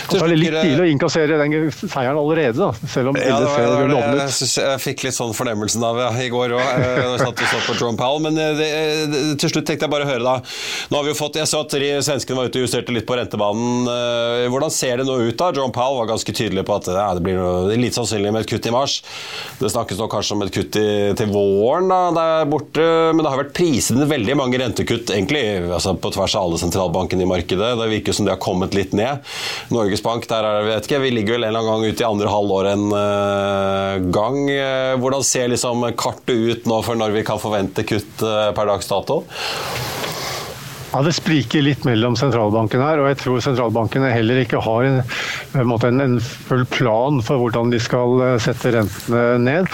Så 0.08 0.20
er 0.22 0.34
litt 0.36 0.56
tidlig 0.56 0.84
å 0.84 0.88
innkassere 0.92 1.38
den 1.40 1.70
seieren 1.70 2.18
allerede, 2.18 2.56
da, 2.58 2.70
selv 2.90 3.12
om 3.12 3.18
ja, 3.20 3.38
det 3.42 3.50
ser 3.52 3.68
lovende 3.68 4.26
ut. 4.26 4.40
Jeg, 4.42 4.50
jeg 4.62 4.82
fikk 4.82 5.04
litt 5.06 5.16
sånn 5.16 5.34
fornemmelsen 5.36 5.84
av 5.86 6.00
ja, 6.02 6.10
i 6.22 6.28
går 6.32 6.56
òg, 6.56 6.62
da 6.62 6.92
jeg 7.12 7.22
satt 7.22 7.42
og 7.44 7.52
så 7.52 7.60
på 7.66 7.76
John 7.80 7.98
Powell. 8.00 8.22
Men 8.26 8.38
det, 8.38 8.48
det, 8.58 9.22
til 9.42 9.52
slutt 9.54 9.68
tenkte 9.68 9.88
jeg 9.88 9.94
bare 9.94 10.06
å 10.06 10.10
høre, 10.10 10.24
da. 10.26 10.36
Nå 10.90 11.00
har 11.00 11.06
vi 11.06 11.12
jo 11.12 11.18
fått, 11.18 11.38
Jeg 11.40 11.50
så 11.50 11.62
at 11.64 11.76
svenskene 12.06 12.38
var 12.38 12.50
ute 12.50 12.60
og 12.60 12.66
justerte 12.66 12.94
litt 12.94 13.06
på 13.08 13.16
rentebanen. 13.18 13.88
Hvordan 14.52 14.74
ser 14.74 15.02
det 15.02 15.08
nå 15.08 15.18
ut, 15.22 15.36
da? 15.38 15.50
John 15.56 15.74
Powell 15.74 16.00
var 16.02 16.12
ganske 16.12 16.34
tydelig 16.36 16.66
på 16.68 16.76
at 16.78 16.90
ja, 16.92 17.08
det 17.16 17.24
blir 17.24 17.38
noe, 17.38 17.76
litt 17.78 17.96
sannsynlig 17.96 18.32
med 18.34 18.44
et 18.44 18.52
kutt 18.52 18.68
i 18.68 18.74
mars. 18.74 18.98
Det 19.60 19.70
snakkes 19.72 20.00
nå 20.00 20.08
kanskje 20.12 20.36
om 20.36 20.44
et 20.46 20.54
kutt 20.54 20.78
i, 20.80 20.88
til 21.18 21.32
våren 21.32 21.90
da, 21.90 22.00
der 22.16 22.50
borte, 22.50 22.86
men 23.12 23.22
det 23.22 23.32
har 23.32 23.40
vært 23.42 23.54
prisende 23.56 24.08
veldig 24.10 24.36
mange 24.38 24.60
rentekutt 24.62 25.12
egentlig, 25.14 25.44
altså 25.68 25.94
på 25.98 26.12
tvers 26.14 26.36
av 26.38 26.48
alle 26.48 26.60
sentralbankene 26.62 27.26
i 27.26 27.30
markedet. 27.30 27.72
Det 27.80 27.90
virker 27.92 28.16
som 28.16 28.28
de 28.28 28.34
har 28.34 28.42
kommet 28.42 28.76
litt 28.76 28.94
ned. 28.96 29.22
Norges 29.92 30.04
Bank 30.06 30.24
der 30.24 30.46
er, 30.48 30.62
vet 30.64 30.86
ikke, 30.88 31.02
vi 31.02 31.10
ligger 31.12 31.34
vel 31.36 31.42
en 31.44 31.50
eller 31.50 31.66
annen 31.66 31.82
gang 31.82 31.92
ute 31.92 32.00
i 32.00 32.06
andre 32.06 32.30
halvår 32.32 32.68
en 32.70 32.84
uh, 32.96 34.12
gang. 34.14 34.38
Eh, 34.48 34.92
hvordan 35.02 35.24
ser 35.26 35.50
liksom 35.52 35.84
kartet 36.00 36.32
ut 36.32 36.68
nå 36.70 36.78
for 36.86 36.96
når 36.96 37.12
vi 37.12 37.24
kan 37.28 37.40
forvente 37.42 37.84
kutt 37.84 38.24
uh, 38.24 38.48
per 38.56 38.70
dags 38.70 38.88
dato? 38.88 39.18
Ja, 40.94 41.02
Det 41.04 41.12
spriker 41.12 41.60
litt 41.66 41.84
mellom 41.84 42.16
sentralbanken 42.16 42.80
her, 42.80 43.02
og 43.02 43.10
jeg 43.10 43.20
tror 43.20 43.44
sentralbankene 43.44 44.14
heller 44.14 44.40
ikke 44.46 44.64
har 44.64 44.88
en, 44.88 45.02
en, 45.60 46.00
en 46.06 46.16
full 46.48 46.64
plan 46.72 47.20
for 47.24 47.44
hvordan 47.44 47.72
de 47.72 47.80
skal 47.80 48.40
sette 48.40 48.72
rentene 48.72 49.26
ned. 49.44 49.68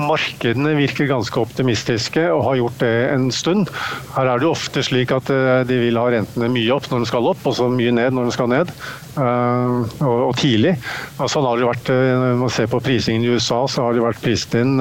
Markedene 0.00 0.74
virker 0.78 1.06
ganske 1.06 1.38
optimistiske 1.38 2.24
og 2.32 2.42
har 2.48 2.58
gjort 2.58 2.80
det 2.82 2.92
en 3.12 3.28
stund. 3.34 3.70
Her 4.16 4.30
er 4.30 4.40
det 4.40 4.48
jo 4.48 4.54
ofte 4.54 4.82
slik 4.82 5.12
at 5.14 5.30
eh, 5.30 5.62
de 5.68 5.78
vil 5.84 5.98
ha 6.00 6.08
rentene 6.10 6.50
mye 6.52 6.74
opp 6.74 6.88
når 6.90 7.04
de 7.04 7.10
skal 7.10 7.30
opp, 7.30 7.44
og 7.46 7.56
så 7.58 7.68
mye 7.70 7.94
ned 7.94 8.16
når 8.16 8.28
de 8.28 8.34
skal 8.34 8.50
ned. 8.50 8.72
Eh, 9.14 10.02
og, 10.02 10.32
tidlig. 10.40 10.74
sånn 11.20 11.46
har 11.46 11.60
det 11.60 11.68
vært, 11.68 11.92
eh, 11.94 12.10
Når 12.24 12.42
man 12.42 12.54
ser 12.54 12.70
på 12.72 12.82
prisingen 12.82 13.26
i 13.26 13.34
USA, 13.36 13.62
så 13.70 13.86
har 13.86 13.94
det 13.94 14.02
vært 14.04 14.22
priset 14.24 14.58
inn 14.58 14.76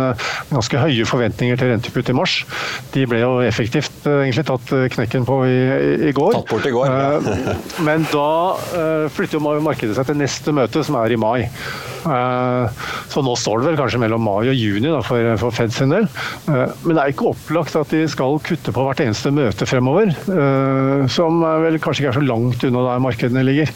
ganske 0.49 0.81
høye 0.81 1.05
forventninger 1.05 1.59
til 1.61 1.73
rentekutt 1.73 2.09
i 2.09 2.17
mars. 2.17 2.39
De 2.95 3.05
ble 3.09 3.21
jo 3.21 3.37
effektivt 3.45 4.07
egentlig 4.09 4.47
tatt 4.49 4.75
knekken 4.97 5.29
på 5.29 5.39
i, 5.45 5.57
i 6.09 6.13
går. 6.15 6.39
Tatt 6.39 6.53
bort 6.55 6.69
i 6.69 6.73
går. 6.73 6.89
Ja. 6.89 7.57
Men 7.85 8.07
da 8.11 8.29
flytter 9.13 9.37
jo 9.39 9.57
markedet 9.63 9.97
seg 9.97 10.09
til 10.09 10.21
neste 10.21 10.55
møte, 10.55 10.85
som 10.85 10.97
er 11.01 11.13
i 11.13 11.19
mai. 11.19 11.41
Så 12.03 13.23
nå 13.23 13.35
står 13.39 13.61
det 13.61 13.69
vel 13.69 13.79
kanskje 13.79 14.01
mellom 14.03 14.25
mai 14.25 14.49
og 14.49 14.57
juni 14.57 14.89
da, 14.89 15.01
for, 15.05 15.33
for 15.41 15.55
Fed 15.55 15.73
sin 15.75 15.93
del. 15.93 16.07
Men 16.47 16.93
det 16.93 16.99
er 16.99 17.13
ikke 17.13 17.31
opplagt 17.31 17.77
at 17.79 17.93
de 17.93 18.03
skal 18.11 18.39
kutte 18.43 18.73
på 18.75 18.87
hvert 18.87 19.03
eneste 19.05 19.31
møte 19.33 19.67
fremover. 19.69 20.11
Som 21.13 21.43
vel 21.63 21.79
kanskje 21.83 22.03
ikke 22.03 22.11
er 22.13 22.19
så 22.19 22.25
langt 22.25 22.65
unna 22.67 22.83
der 22.89 23.03
markedene 23.03 23.45
ligger. 23.47 23.71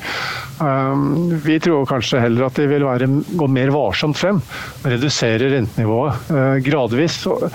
Vi 1.48 1.60
tror 1.62 1.88
kanskje 1.90 2.22
heller 2.24 2.48
at 2.48 2.58
de 2.58 2.68
vil 2.70 2.86
være, 2.88 3.10
gå 3.38 3.50
mer 3.52 3.72
varsomt 3.76 4.18
frem. 4.18 4.42
Redusere 4.88 5.52
rentenivået 5.54 6.32
gradvis. 6.66 7.20
Og, 7.30 7.48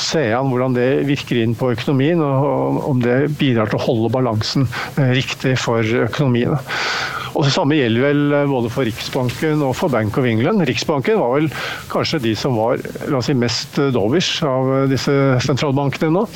se 0.00 0.24
an 0.34 0.50
hvordan 0.50 0.76
det 0.76 0.88
virker 1.08 1.42
inn 1.42 1.56
på 1.58 1.72
økonomien, 1.76 2.22
og 2.24 2.82
om 2.90 3.02
det 3.04 3.22
bidrar 3.38 3.70
til 3.70 3.80
å 3.80 3.86
holde 3.86 4.12
balansen 4.14 4.68
riktig 4.96 5.56
for 5.60 5.84
økonomiene. 5.84 6.60
Og 7.34 7.44
Det 7.46 7.52
samme 7.54 7.78
gjelder 7.78 8.06
vel 8.08 8.22
eh, 8.34 8.48
både 8.50 8.70
for 8.72 8.88
Riksbanken 8.88 9.62
og 9.66 9.74
for 9.78 9.92
Bank 9.92 10.16
of 10.18 10.26
England. 10.28 10.64
Riksbanken 10.68 11.20
var 11.20 11.36
vel 11.36 11.50
kanskje 11.92 12.22
de 12.26 12.34
som 12.38 12.58
var 12.58 12.80
si, 13.24 13.36
mest 13.38 13.78
eh, 13.80 13.92
dovish 13.94 14.42
av 14.46 14.72
eh, 14.74 14.88
disse 14.90 15.14
sentralbankene 15.46 16.12
nå. 16.14 16.26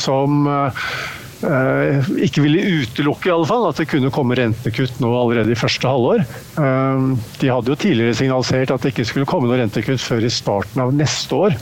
Som 0.00 0.46
ikke 1.44 2.40
ville 2.40 2.62
utelukke 2.84 3.28
i 3.28 3.32
alle 3.34 3.48
fall 3.48 3.66
at 3.68 3.80
det 3.80 3.88
kunne 3.90 4.12
komme 4.14 4.36
rentekutt 4.38 5.00
nå 5.02 5.10
allerede 5.18 5.52
i 5.52 5.58
første 5.58 5.90
halvår. 5.90 6.22
De 7.40 7.50
hadde 7.50 7.72
jo 7.72 7.76
tidligere 7.76 8.16
signalisert 8.16 8.72
at 8.72 8.84
det 8.84 8.94
ikke 8.94 9.06
skulle 9.08 9.28
komme 9.28 9.50
noe 9.50 9.58
rentekutt 9.60 10.00
før 10.00 10.24
i 10.24 10.32
starten 10.32 10.84
av 10.84 10.94
neste 10.96 11.36
år. 11.36 11.58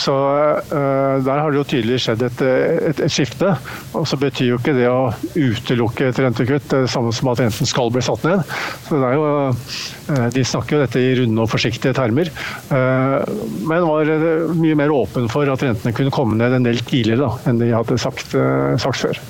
Så 0.00 0.14
uh, 0.14 1.20
der 1.24 1.40
har 1.42 1.52
det 1.52 1.60
jo 1.60 1.66
tydelig 1.74 2.00
skjedd 2.04 2.22
et, 2.24 2.42
et, 2.44 3.02
et, 3.04 3.12
skifte. 3.12 3.52
Og 3.98 4.06
så 4.08 4.18
betyr 4.20 4.52
jo 4.52 4.60
ikke 4.60 4.76
det 4.76 4.88
å 4.88 5.10
utelukke 5.34 6.08
et 6.08 6.20
rentekutt 6.22 6.70
det 6.72 6.84
samme 6.92 7.12
som 7.16 7.32
at 7.32 7.42
renten 7.42 7.68
skal 7.68 7.92
bli 7.92 8.04
satt 8.04 8.24
ned. 8.24 8.44
Så 8.86 9.00
det 9.00 9.10
er 9.10 9.18
jo, 9.18 9.26
uh, 9.50 10.26
De 10.36 10.46
snakker 10.46 10.78
jo 10.78 10.82
dette 10.84 11.02
i 11.02 11.12
runde 11.20 11.44
og 11.44 11.50
forsiktige 11.52 11.96
termer. 11.96 12.32
Uh, 12.70 13.20
men 13.68 13.88
var 13.88 14.14
mye 14.56 14.78
mer 14.78 14.94
åpen 14.94 15.28
for 15.32 15.48
at 15.50 15.66
rentene 15.66 15.94
kunne 15.96 16.14
komme 16.14 16.38
ned 16.40 16.56
en 16.56 16.68
del 16.68 16.80
tidligere 16.80 17.26
da, 17.26 17.34
enn 17.50 17.60
de 17.60 17.72
hadde 17.74 17.98
sagt, 18.00 18.32
sagt 18.80 19.02
før. 19.04 19.20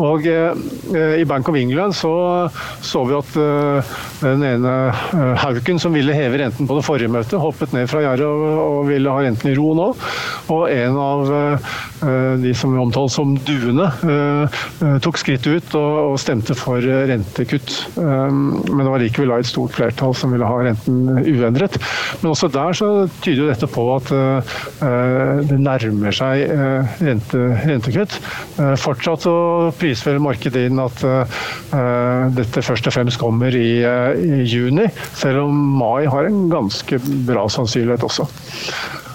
Og 0.00 0.26
I 0.26 1.22
Bank 1.28 1.48
of 1.48 1.56
England 1.58 1.94
så, 1.94 2.10
så 2.82 3.04
vi 3.06 3.14
at 3.14 3.36
den 4.24 4.42
ene 4.42 4.72
Hauken 5.38 5.78
som 5.82 5.94
ville 5.94 6.16
heve 6.16 6.40
renten 6.40 6.66
på 6.66 6.78
det 6.78 6.86
forrige 6.86 7.12
møtet, 7.14 7.38
hoppet 7.38 7.74
ned 7.76 7.86
fra 7.90 8.02
gjerdet 8.02 8.26
og, 8.26 8.44
og 8.64 8.80
ville 8.90 9.14
ha 9.14 9.22
renten 9.22 9.52
i 9.52 9.54
ro 9.58 9.70
nå. 9.78 9.93
Og 10.52 10.68
en 10.68 10.96
av 11.00 11.30
eh, 11.32 12.34
de 12.42 12.52
som 12.56 12.74
omtales 12.80 13.16
som 13.16 13.32
duene, 13.46 13.86
eh, 14.04 14.58
eh, 14.84 14.96
tok 15.04 15.18
skrittet 15.20 15.46
ut 15.54 15.76
og 15.78 16.18
stemte 16.20 16.56
for 16.58 16.84
rentekutt. 16.84 17.72
Men 17.96 18.82
det 18.82 18.90
var 18.90 19.02
likevel 19.02 19.32
et 19.36 19.48
stort 19.48 19.74
flertall 19.76 20.14
som 20.16 20.32
ville 20.34 20.48
ha 20.48 20.58
renten 20.66 21.22
uendret. 21.22 21.78
Men 22.20 22.32
også 22.32 22.50
der 22.52 22.76
så 22.76 22.88
tyder 23.24 23.44
jo 23.44 23.50
dette 23.50 23.68
på 23.70 23.84
at 23.94 24.10
det 25.48 25.58
nærmer 25.60 26.14
seg 26.14 26.44
rente, 27.04 27.40
rentekutt. 27.64 28.16
Fortsatt 28.80 29.26
så 29.26 29.36
prisfører 29.78 30.22
markedet 30.22 30.66
inn 30.68 30.82
at 30.82 31.04
dette 32.36 32.64
først 32.64 32.90
og 32.90 32.96
fremst 32.96 33.20
kommer 33.20 33.54
i 33.56 33.80
juni, 34.48 34.88
selv 35.16 35.46
om 35.46 35.64
mai 35.80 36.04
har 36.10 36.28
en 36.28 36.44
ganske 36.52 37.00
bra 37.28 37.48
sannsynlighet 37.52 38.06
også. 38.06 38.28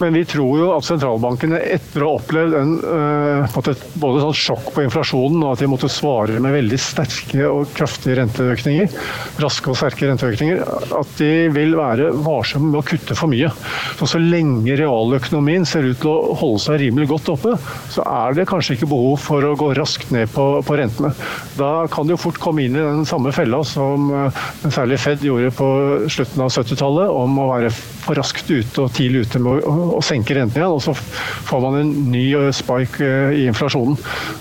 Men 0.00 0.16
vi 0.16 0.24
tror 0.24 0.58
jo 0.58 0.68
at 0.72 0.86
sentralbankene 0.86 1.58
etter 1.74 2.04
å 2.04 2.14
ha 2.14 2.20
opplevd 2.20 2.56
en, 2.56 2.70
uh, 2.80 3.58
både 4.00 4.22
sånn 4.22 4.36
sjokk 4.36 4.70
på 4.74 4.84
inflasjonen 4.86 5.42
og 5.44 5.54
at 5.54 5.62
de 5.62 5.68
måtte 5.70 5.90
svare 5.92 6.40
med 6.40 6.54
veldig 6.56 6.78
sterke 6.80 7.44
og 7.48 7.74
kraftige 7.76 8.16
renteøkninger, 8.20 8.94
raske 9.42 9.72
og 9.72 9.78
sterke 9.78 10.08
renteøkninger, 10.08 10.62
at 10.96 11.12
de 11.20 11.30
vil 11.52 11.76
være 11.76 12.10
varsomme 12.24 12.70
med 12.72 12.80
å 12.80 12.86
kutte 12.86 13.16
for 13.18 13.32
mye. 13.32 13.50
Så, 13.98 14.08
så 14.14 14.22
lenge 14.22 14.78
realøkonomien 14.80 15.68
ser 15.68 15.90
ut 15.90 16.00
til 16.00 16.12
å 16.12 16.34
holde 16.40 16.64
seg 16.64 16.80
rimelig 16.84 17.10
godt 17.12 17.32
oppe, 17.34 17.56
så 17.92 18.04
er 18.06 18.38
det 18.38 18.48
kanskje 18.50 18.78
ikke 18.78 18.90
behov 18.90 19.20
for 19.20 19.44
å 19.44 19.54
gå 19.58 19.72
raskt 19.76 20.12
ned 20.14 20.32
på, 20.32 20.46
på 20.64 20.80
rentene. 20.80 21.12
Da 21.58 21.84
kan 21.92 22.08
det 22.08 22.16
jo 22.16 22.22
fort 22.24 22.40
komme 22.40 22.64
inn 22.64 22.78
i 22.78 22.86
den 22.86 23.04
samme 23.08 23.34
fella 23.36 23.60
som 23.68 24.08
uh, 24.14 24.42
særlig 24.64 25.00
Fed 25.00 25.24
gjorde 25.24 25.52
på 25.56 25.68
slutten 26.12 26.44
av 26.44 26.52
70-tallet, 26.54 27.12
om 27.12 27.38
å 27.40 27.50
være 27.52 27.72
for 27.74 28.16
raskt 28.18 28.48
ute 28.50 28.84
og 28.86 28.92
tidlig 28.96 29.26
ute 29.28 29.40
med 29.42 29.64
å 29.68 29.89
og 29.90 30.04
senker 30.04 30.38
renten 30.38 30.60
igjen, 30.60 30.74
og 30.76 30.82
så 30.84 30.94
får 30.94 31.62
man 31.64 31.78
en 31.80 31.92
ny 32.12 32.24
eh, 32.38 32.48
spike 32.54 33.04
eh, 33.04 33.36
i 33.40 33.46
inflasjonen. 33.50 33.98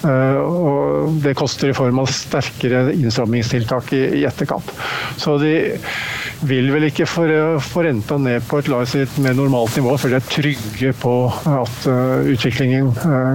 Eh, 0.07 0.39
og 0.39 1.19
det 1.23 1.35
koster 1.39 1.71
i 1.71 1.77
form 1.77 2.01
av 2.03 2.11
sterkere 2.13 2.89
innstrammingstiltak 2.95 3.93
i, 3.97 4.03
etterkant. 4.29 4.71
Så 5.19 5.37
de 5.41 5.53
vil 6.49 6.69
vel 6.73 6.87
ikke 6.89 7.07
få, 7.09 7.27
renta 7.83 8.17
ned 8.21 8.45
på 8.47 8.61
et 8.61 8.69
et 8.69 9.17
mer 9.19 9.33
normalt 9.35 9.75
nivå, 9.75 9.95
før 9.97 10.13
de 10.13 10.19
er 10.19 10.29
trygge 10.29 10.93
på 11.01 11.15
at 11.27 11.87
utviklingen 12.31 12.93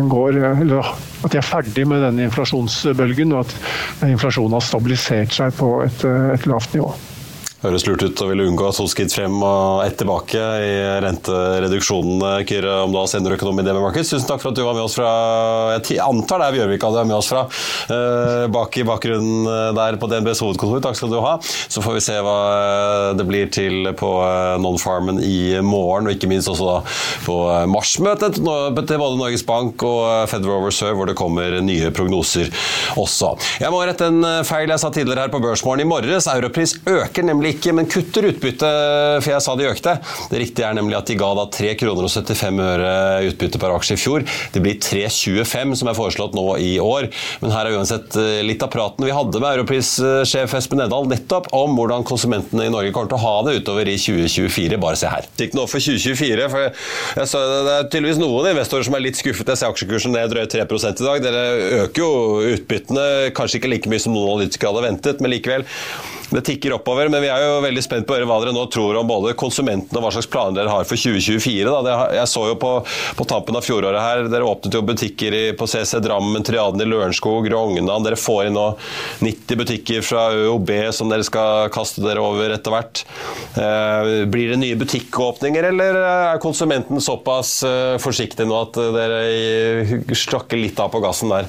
går 0.09 0.38
eller 0.62 0.94
at 1.24 1.33
de 1.33 1.40
er 1.40 1.46
ferdig 1.46 1.87
med 1.88 2.05
denne 2.05 2.29
inflasjonsbølgen, 2.29 3.33
og 3.33 3.44
at 3.44 4.07
inflasjonen 4.09 4.57
har 4.57 4.64
stabilisert 4.64 5.37
seg 5.37 5.57
på 5.59 5.74
et, 5.85 6.07
et 6.37 6.48
lavt 6.48 6.77
nivå. 6.77 6.92
Høres 7.64 7.87
lurt 7.88 8.03
ut 8.05 8.20
og 8.20 8.29
ville 8.29 8.44
unngå 8.44 8.66
to 8.77 8.85
skritt 8.92 9.14
frem 9.16 9.38
og 9.40 9.87
ett 9.87 9.94
tilbake 9.96 10.37
i 10.37 10.72
rentereduksjonene. 11.00 12.33
Kyrre 12.44 12.74
Omdal, 12.85 13.07
seniorøkonom 13.09 13.62
i 13.62 13.64
DB 13.64 13.79
Markets, 13.81 14.11
tusen 14.12 14.29
takk 14.29 14.42
for 14.42 14.53
at 14.53 14.59
du 14.59 14.66
var 14.66 14.77
med 14.77 14.85
oss 14.85 14.96
fra 14.98 15.12
Jeg 15.79 15.96
antar 16.05 16.42
det 16.42 16.48
er 16.50 16.57
Bjørvika 16.59 16.90
du 16.92 16.98
er 17.00 17.09
med 17.09 17.16
oss 17.16 17.31
fra, 17.33 17.46
eh, 17.88 18.44
bak 18.53 18.77
i 18.77 18.85
bakgrunnen 18.85 19.48
eh, 19.48 19.70
der 19.79 19.96
på 19.96 20.11
DNBs 20.12 20.42
hovedkontor. 20.44 20.83
Takk 20.85 20.98
skal 20.98 21.14
du 21.14 21.16
ha. 21.24 21.38
Så 21.40 21.81
får 21.81 21.96
vi 21.96 22.03
se 22.05 22.18
hva 22.27 22.35
eh, 22.50 23.07
det 23.16 23.27
blir 23.31 23.48
til 23.48 23.88
på 23.96 24.12
Non-Farmen 24.61 25.22
i 25.24 25.57
morgen, 25.64 26.11
og 26.11 26.18
ikke 26.18 26.29
minst 26.29 26.53
også 26.53 26.68
da 26.68 26.77
på 27.24 27.38
marsmøtet 27.72 28.42
til 28.42 28.44
både 29.00 29.16
Norges 29.22 29.46
Bank 29.48 29.87
og 29.88 30.29
Federal 30.29 30.66
Reserve, 30.66 30.98
hvor 31.00 31.09
det 31.09 31.16
kommer 31.16 31.57
nye 31.64 31.88
prognoser 31.96 32.53
også. 33.00 33.33
Jeg 33.64 33.72
må 33.72 33.81
rette 33.88 34.12
en 34.12 34.20
feil 34.44 34.68
jeg 34.68 34.85
sa 34.85 34.92
tidligere 34.92 35.24
her 35.24 35.33
på 35.33 35.40
Børsmorgen 35.40 35.87
i 35.87 35.88
morges. 35.88 36.29
Europris 36.29 36.77
øker 36.85 37.24
nemlig 37.24 37.53
ikke, 37.54 37.74
men 37.76 37.88
kutter 37.90 38.28
utbytte, 38.30 38.70
for 39.24 39.32
jeg 39.32 39.44
sa 39.44 39.54
de 39.58 39.68
økte. 39.70 39.96
Det 40.30 40.40
riktige 40.42 40.68
er 40.68 40.76
nemlig 40.78 40.98
at 40.98 41.10
de 41.10 41.18
ga 41.20 41.30
da 41.38 41.46
3 41.54 41.74
kroner 41.80 42.06
og 42.06 42.12
75 42.12 42.62
øre 42.64 42.92
utbytte 43.30 43.60
per 43.62 43.74
aksje 43.76 43.96
i 43.96 44.00
fjor. 44.00 44.26
Det 44.54 44.62
blir 44.64 44.78
3,25 44.82 45.74
som 45.80 45.90
er 45.90 45.98
foreslått 45.98 46.36
nå 46.36 46.46
i 46.62 46.74
år. 46.82 47.08
Men 47.42 47.54
her 47.54 47.68
er 47.68 47.78
uansett 47.78 48.16
eh, 48.20 48.42
litt 48.46 48.62
av 48.64 48.72
praten 48.72 49.06
vi 49.06 49.14
hadde 49.14 49.40
med 49.42 49.60
europrissjef 49.60 50.56
Espen 50.58 50.84
Eddal 50.84 51.08
nettopp 51.10 51.50
om 51.56 51.76
hvordan 51.78 52.06
konsumentene 52.06 52.68
i 52.68 52.72
Norge 52.72 52.92
kommer 52.94 53.12
til 53.12 53.18
å 53.18 53.24
ha 53.24 53.34
det 53.48 53.58
utover 53.62 53.90
i 53.90 53.96
2024. 54.00 54.80
Bare 54.82 54.98
se 55.00 55.10
her. 55.10 55.28
Ikke 55.38 55.58
noe 55.58 55.70
for 55.70 55.82
2024, 55.82 56.48
for 56.52 56.68
jeg 57.20 57.30
så 57.30 57.42
det 57.54 57.74
er 57.74 57.88
tydeligvis 57.90 58.20
noen 58.22 58.50
investorer 58.52 58.86
som 58.86 58.96
er 58.98 59.04
litt 59.06 59.20
skuffet. 59.20 59.52
Jeg 59.52 59.60
ser 59.60 59.72
aksjekursen 59.72 60.14
ned 60.14 60.32
drøyt 60.32 60.54
3% 60.54 61.02
i 61.02 61.08
dag. 61.08 61.24
Dere 61.24 61.44
øker 61.84 62.04
jo 62.04 62.10
utbyttene, 62.54 63.06
kanskje 63.36 63.60
ikke 63.60 63.72
like 63.72 63.92
mye 63.92 64.02
som 64.02 64.14
noen 64.16 64.36
analytikere 64.36 64.72
hadde 64.72 64.86
ventet, 64.88 65.24
men 65.24 65.34
likevel. 65.34 65.66
Det 66.34 66.42
tikker 66.48 66.74
oppover, 66.74 67.08
men 67.12 67.22
vi 67.22 67.30
er 67.30 67.42
jo 67.44 67.60
veldig 67.62 67.82
spent 67.84 68.06
på 68.08 68.16
hva 68.18 68.38
dere 68.42 68.54
nå 68.54 68.64
tror 68.72 68.98
om 68.98 69.06
både 69.06 69.36
konsumentene 69.38 70.00
og 70.00 70.06
hva 70.06 70.12
slags 70.16 70.30
planer 70.30 70.58
dere 70.58 70.72
har 70.72 70.86
for 70.88 70.98
2024. 70.98 71.70
Da. 71.70 71.96
Jeg 72.16 72.30
så 72.30 72.46
jo 72.50 72.56
på, 72.58 72.72
på 73.18 73.26
tampen 73.30 73.58
av 73.58 73.62
fjoråret 73.62 74.02
her, 74.02 74.24
dere 74.32 74.48
åpnet 74.48 74.74
jo 74.74 74.82
butikker 74.86 75.36
i, 75.38 75.42
på 75.58 75.68
CC 75.70 76.00
Drammen, 76.02 76.42
Triaden 76.46 76.82
i 76.82 76.88
Lørenskog, 76.88 77.46
Rognan. 77.52 78.06
Dere 78.06 78.18
får 78.18 78.48
inn 78.48 78.58
nå 78.58 78.66
90 79.22 79.60
butikker 79.62 80.06
fra 80.06 80.26
ØOB 80.34 80.72
som 80.96 81.12
dere 81.12 81.26
skal 81.26 81.70
kaste 81.74 82.02
dere 82.04 82.24
over 82.24 82.56
etter 82.56 82.74
hvert. 82.74 83.04
Eh, 83.54 84.24
blir 84.30 84.54
det 84.54 84.60
nye 84.62 84.80
butikkåpninger, 84.80 85.70
eller 85.70 86.00
er 86.02 86.42
konsumenten 86.42 87.02
såpass 87.04 87.60
eh, 87.68 87.94
forsiktig 88.02 88.48
nå 88.50 88.58
at 88.64 88.80
dere 88.96 90.14
slakker 90.14 90.58
litt 90.58 90.82
av 90.82 90.90
på 90.90 91.02
gassen 91.04 91.30
der? 91.30 91.46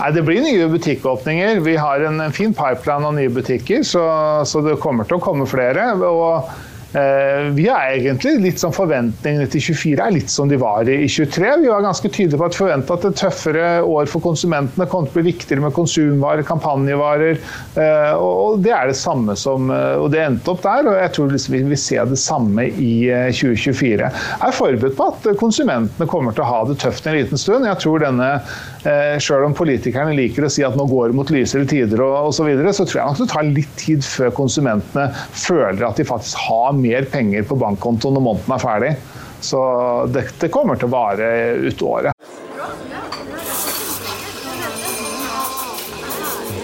Nei, 0.00 0.10
Det 0.12 0.22
blir 0.26 0.42
nye 0.42 0.68
butikkåpninger. 0.68 1.60
Vi 1.64 1.76
har 1.76 2.06
en, 2.08 2.20
en 2.20 2.32
fin 2.34 2.54
pipeline 2.54 3.08
av 3.08 3.14
nye 3.14 3.32
butikker, 3.32 3.82
så, 3.86 4.04
så, 4.46 4.62
det 4.66 4.80
kommer 4.82 5.08
til 5.08 5.20
å 5.20 5.24
komme 5.24 5.46
flere. 5.48 5.92
og 6.08 6.50
Eh, 6.94 7.48
vi 7.50 7.64
har 7.66 7.90
egentlig 7.90 8.36
litt 8.38 8.60
sånn 8.62 8.74
Forventningene 8.74 9.48
til 9.50 9.62
24 9.74 10.04
er 10.04 10.12
litt 10.14 10.30
som 10.30 10.46
de 10.50 10.54
var 10.60 10.86
i 10.86 11.08
23. 11.10 11.48
Vi 11.64 11.70
var 11.72 11.82
ganske 11.82 12.06
tydelige 12.06 12.38
på 12.38 12.46
at 12.46 12.58
forventa 12.58 12.94
at 12.94 13.06
et 13.08 13.16
tøffere 13.18 13.64
år 13.82 14.06
for 14.10 14.22
konsumentene 14.22 14.86
kom 14.90 15.08
til 15.08 15.16
å 15.16 15.18
bli 15.18 15.32
viktigere 15.32 15.64
med 15.64 15.74
konsumvarer, 15.74 16.46
kampanjevarer. 16.46 17.40
Eh, 17.82 18.12
og 18.14 18.62
det 18.62 18.76
er 18.76 18.92
det 18.92 18.98
samme 19.00 19.34
som 19.38 19.72
eh, 19.74 19.96
Og 20.04 20.12
det 20.14 20.22
endte 20.22 20.54
opp 20.54 20.62
der, 20.62 20.86
og 20.86 21.00
jeg 21.00 21.14
tror 21.16 21.34
vi 21.34 21.64
vil 21.72 21.80
se 21.80 21.98
det 22.12 22.20
samme 22.20 22.68
i 22.70 22.94
2024. 23.34 24.12
Jeg 24.14 24.46
er 24.46 24.54
forberedt 24.54 24.98
på 24.98 25.10
at 25.10 25.28
konsumentene 25.40 26.10
kommer 26.10 26.36
til 26.36 26.46
å 26.46 26.50
ha 26.52 26.62
det 26.68 26.78
tøft 26.84 27.10
en 27.10 27.18
liten 27.18 27.40
stund. 27.40 27.66
Jeg 27.66 27.82
tror 27.82 28.06
denne 28.06 28.30
Sjøl 28.84 29.46
om 29.46 29.54
politikerne 29.56 30.12
liker 30.16 30.44
å 30.44 30.50
si 30.52 30.64
at 30.66 30.76
nå 30.76 30.84
går 30.90 31.10
det 31.10 31.16
mot 31.16 31.30
lysere 31.32 31.64
tider 31.68 32.02
og 32.04 32.28
osv., 32.28 32.36
så, 32.36 32.48
videre, 32.48 32.72
så 32.76 32.84
tror 32.84 33.00
jeg 33.00 33.08
nok 33.08 33.20
det 33.22 33.28
tar 33.32 33.46
litt 33.48 33.76
tid 33.80 34.04
før 34.04 34.32
konsumentene 34.36 35.06
føler 35.32 35.86
at 35.88 36.00
de 36.00 36.04
faktisk 36.08 36.42
har 36.44 36.74
mer 36.76 37.06
penger 37.08 37.46
på 37.48 37.56
bankkontoen 37.60 38.18
når 38.18 38.26
måneden 38.26 38.56
er 38.56 38.64
ferdig. 38.64 38.94
Så 39.44 39.60
dette 40.12 40.50
kommer 40.52 40.76
til 40.80 40.88
å 40.88 40.94
vare 40.94 41.28
ut 41.64 41.84
året. 41.84 42.12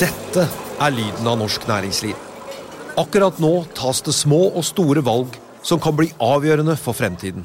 Dette 0.00 0.44
er 0.80 0.96
lyden 0.96 1.28
av 1.28 1.40
norsk 1.40 1.64
næringsliv. 1.68 2.16
Akkurat 3.00 3.40
nå 3.40 3.52
tas 3.76 4.00
det 4.04 4.16
små 4.16 4.46
og 4.50 4.64
store 4.64 5.04
valg 5.04 5.36
som 5.64 5.80
kan 5.80 5.96
bli 5.96 6.08
avgjørende 6.24 6.76
for 6.80 6.96
fremtiden. 6.96 7.44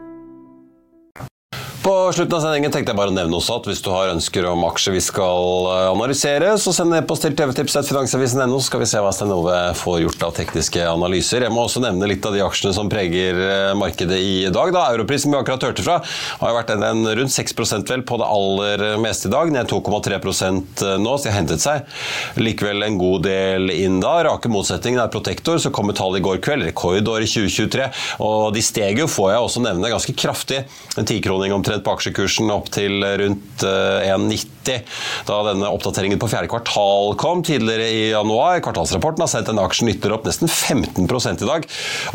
På 1.81 2.11
slutten 2.13 2.35
av 2.37 2.43
sendingen 2.43 2.69
tenkte 2.69 2.91
jeg 2.91 2.97
bare 2.99 3.09
å 3.09 3.13
nevne 3.15 3.33
også 3.39 3.55
at 3.57 3.65
hvis 3.65 3.79
du 3.81 3.87
har 3.89 4.11
ønsker 4.11 4.45
om 4.45 4.61
aksjer 4.67 4.93
vi 4.93 4.99
skal 5.01 5.65
eh, 5.71 5.85
analysere, 5.89 6.51
så 6.61 6.69
send 6.77 6.93
e-post 6.93 7.23
til 7.25 7.33
tvtips.finansavisen.no, 7.39 8.59
så 8.59 8.67
skal 8.67 8.83
vi 8.83 8.89
se 8.91 8.99
hva 9.01 9.09
Stenove 9.15 9.55
får 9.79 9.95
gjort 10.03 10.25
av 10.27 10.35
tekniske 10.37 10.83
analyser. 10.85 11.41
Jeg 11.41 11.53
må 11.55 11.63
også 11.65 11.81
nevne 11.81 12.05
litt 12.11 12.27
av 12.27 12.35
de 12.37 12.43
aksjene 12.45 12.75
som 12.77 12.91
preger 12.91 13.39
eh, 13.47 13.69
markedet 13.79 14.19
i 14.21 14.35
dag. 14.53 14.69
Da 14.75 14.83
Europris, 14.91 15.23
som 15.25 15.33
vi 15.33 15.39
akkurat 15.39 15.65
hørte 15.71 15.85
fra, 15.87 15.95
har 16.43 16.53
vært 16.59 16.75
en, 16.75 16.85
en 16.85 17.01
rundt 17.17 17.33
6% 17.33 17.89
vel 17.95 18.05
på 18.05 18.21
det 18.21 18.29
aller 18.29 18.85
meste 19.01 19.31
i 19.31 19.33
dag. 19.33 19.49
Ned 19.57 19.73
2,3 19.73 20.19
eh, 20.19 20.61
nå, 21.01 21.15
så 21.17 21.25
de 21.25 21.33
har 21.33 21.39
hentet 21.39 21.65
seg 21.65 22.37
likevel 22.37 22.85
en 22.85 23.01
god 23.01 23.25
del 23.25 23.73
inn 23.73 23.97
da. 24.05 24.19
Rake 24.29 24.53
motsetningen 24.53 25.01
er 25.01 25.09
Protektor, 25.09 25.57
så 25.57 25.73
kom 25.73 25.89
tallet 25.97 26.21
i 26.21 26.27
går 26.29 26.45
kveld, 26.45 26.69
rekordår 26.69 27.25
i 27.25 27.33
2023. 27.33 27.89
Og 28.29 28.53
de 28.53 28.65
steg 28.69 29.01
jo, 29.01 29.09
får 29.09 29.33
jeg 29.33 29.49
også 29.49 29.65
nevne, 29.65 29.93
ganske 29.97 30.17
kraftig. 30.27 30.61
En 31.01 31.09
tikroning 31.09 31.57
omtrent 31.57 31.70
omtrent 31.71 31.85
på 31.85 31.93
aksjekursen 31.95 32.51
opp 32.51 32.69
til 32.73 33.01
rundt 33.01 33.63
1,90 33.63 34.71
eh, 34.71 34.81
da 35.27 35.37
denne 35.47 35.69
oppdateringen 35.71 36.19
på 36.21 36.29
fjerde 36.29 36.49
kvartal 36.51 37.15
kom 37.19 37.41
tidligere 37.45 37.87
i 37.89 38.01
januar. 38.11 38.59
Kvartalsrapporten 38.63 39.23
har 39.23 39.31
sendt 39.31 39.49
en 39.51 39.61
aksjen 39.61 39.89
ytterligere 39.91 40.19
opp 40.19 40.27
nesten 40.27 40.51
15 40.51 41.07
i 41.31 41.47
dag, 41.47 41.65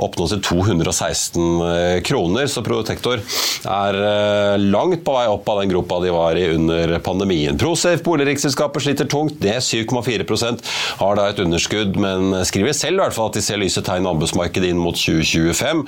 opp 0.02 0.18
nå 0.18 0.28
til 0.30 0.42
216 0.44 1.40
eh, 1.40 2.02
kroner. 2.06 2.46
Så 2.50 2.62
Protektor 2.66 3.22
er 3.22 4.00
eh, 4.00 4.56
langt 4.60 5.04
på 5.06 5.16
vei 5.16 5.26
opp 5.30 5.48
av 5.48 5.62
den 5.62 5.72
gropa 5.72 6.00
de 6.04 6.12
var 6.14 6.38
i 6.38 6.48
under 6.54 6.96
pandemien. 7.04 7.58
Prosafe, 7.58 8.02
boligriksselskaper 8.06 8.84
sliter 8.84 9.08
tungt. 9.10 9.38
Det 9.42 9.56
er 9.56 9.64
7,4% 9.64 10.64
har 11.00 11.18
da 11.18 11.30
et 11.30 11.42
underskudd, 11.42 11.96
men 12.00 12.36
skriver 12.46 12.76
selv 12.76 13.00
i 13.00 13.04
hvert 13.04 13.16
fall 13.16 13.30
at 13.32 13.38
de 13.38 13.44
ser 13.44 13.60
lyse 13.60 13.82
tegn 13.86 14.06
i 14.06 14.12
anbudsmarkedet 14.12 14.70
inn 14.70 14.80
mot 14.80 14.96
2025. 14.96 15.82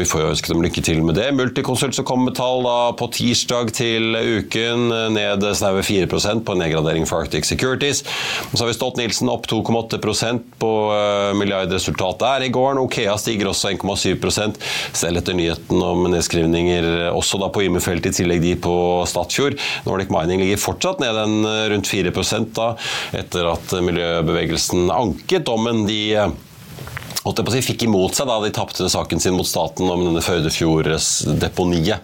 Vi 0.00 0.08
får 0.08 0.22
jo 0.22 0.32
ønske 0.32 0.52
dem 0.52 0.64
lykke 0.64 0.84
til 0.84 1.02
med 1.06 1.18
det. 1.18 1.30
Multiconsult 1.36 1.96
som 1.96 2.06
kommer 2.06 2.30
med 2.30 2.38
tall 2.38 2.64
da 2.64 2.93
på 2.98 3.08
tirsdag 3.14 3.72
til 3.76 4.14
uken, 4.14 4.88
ned 5.14 5.44
snaue 5.56 5.82
4 5.84 6.08
på 6.10 6.20
en 6.24 6.60
nedgradering 6.62 7.06
for 7.08 7.24
Arctic 7.24 7.48
Securities. 7.48 8.04
Så 8.52 8.62
har 8.62 8.70
vi 8.70 8.76
Stolt-Nielsen 8.76 9.30
opp 9.32 9.48
2,8% 9.50 10.42
på 10.60 10.72
eh, 10.94 11.32
milliardresultatet 11.38 12.24
der 12.24 12.46
i 12.46 12.52
går. 12.54 12.78
Okea 12.82 13.16
stiger 13.20 13.50
også 13.50 13.74
1,7% 13.74 14.60
selv 14.94 15.20
etter 15.20 15.36
nyheten 15.36 15.82
om 15.82 16.06
nedskrivninger 16.12 16.88
også 17.12 17.40
da 17.42 17.50
på 17.52 17.64
Ymefelt, 17.66 18.06
i 18.06 18.14
tillegg 18.14 18.42
de 18.44 18.54
på 18.60 18.76
Statfjord. 19.08 19.58
Nordic 19.88 20.12
Mining 20.14 20.42
ligger 20.44 20.62
fortsatt 20.62 21.02
ned 21.02 21.20
en 21.24 21.38
eh, 21.48 21.66
rundt 21.74 21.90
4% 21.90 22.54
da, 22.56 22.72
etter 23.16 23.52
at 23.54 23.78
miljøbevegelsen 23.84 24.90
anket 24.94 25.46
dommen 25.48 25.84
de 25.88 26.02
holdt 26.14 26.24
jeg 26.24 26.34
på 26.34 27.13
å 27.13 27.13
si, 27.24 27.62
fikk 27.64 27.86
imot 27.86 28.16
seg 28.16 28.28
da 28.28 28.36
de 28.42 28.50
tapte 28.54 28.88
saken 28.90 29.20
sin 29.22 29.36
mot 29.38 29.48
staten 29.48 29.88
om 29.90 30.02
denne 30.04 30.22
Førdefjords-deponiet 30.24 31.98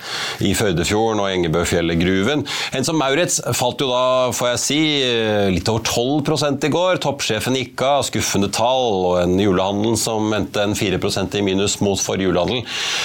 i 0.46 0.54
Førdefjorden 0.56 1.20
og 1.20 1.28
Engebøfjellet-gruven. 1.30 2.46
En 2.76 2.87
som 2.87 2.96
Maurits 3.00 3.40
falt 3.56 3.80
jo 3.83 3.90
da, 3.90 4.30
får 4.37 4.52
jeg 4.54 4.62
si, 4.64 4.80
litt 5.52 5.68
over 5.70 5.85
12 5.85 6.64
i 6.64 6.72
går. 6.72 7.00
Toppsjefen 7.04 7.59
gikk 7.59 7.85
av, 7.85 8.04
skuffende 8.09 8.50
tall, 8.54 9.04
og 9.11 9.18
en 9.22 9.37
julehandel 9.40 9.96
som 10.00 10.33
endte 10.37 10.64
en 10.64 10.76
4% 10.78 11.37
i 11.37 11.44
minus 11.44 11.78
mot 11.85 12.00
forrige 12.00 12.30
julehandel. 12.30 12.64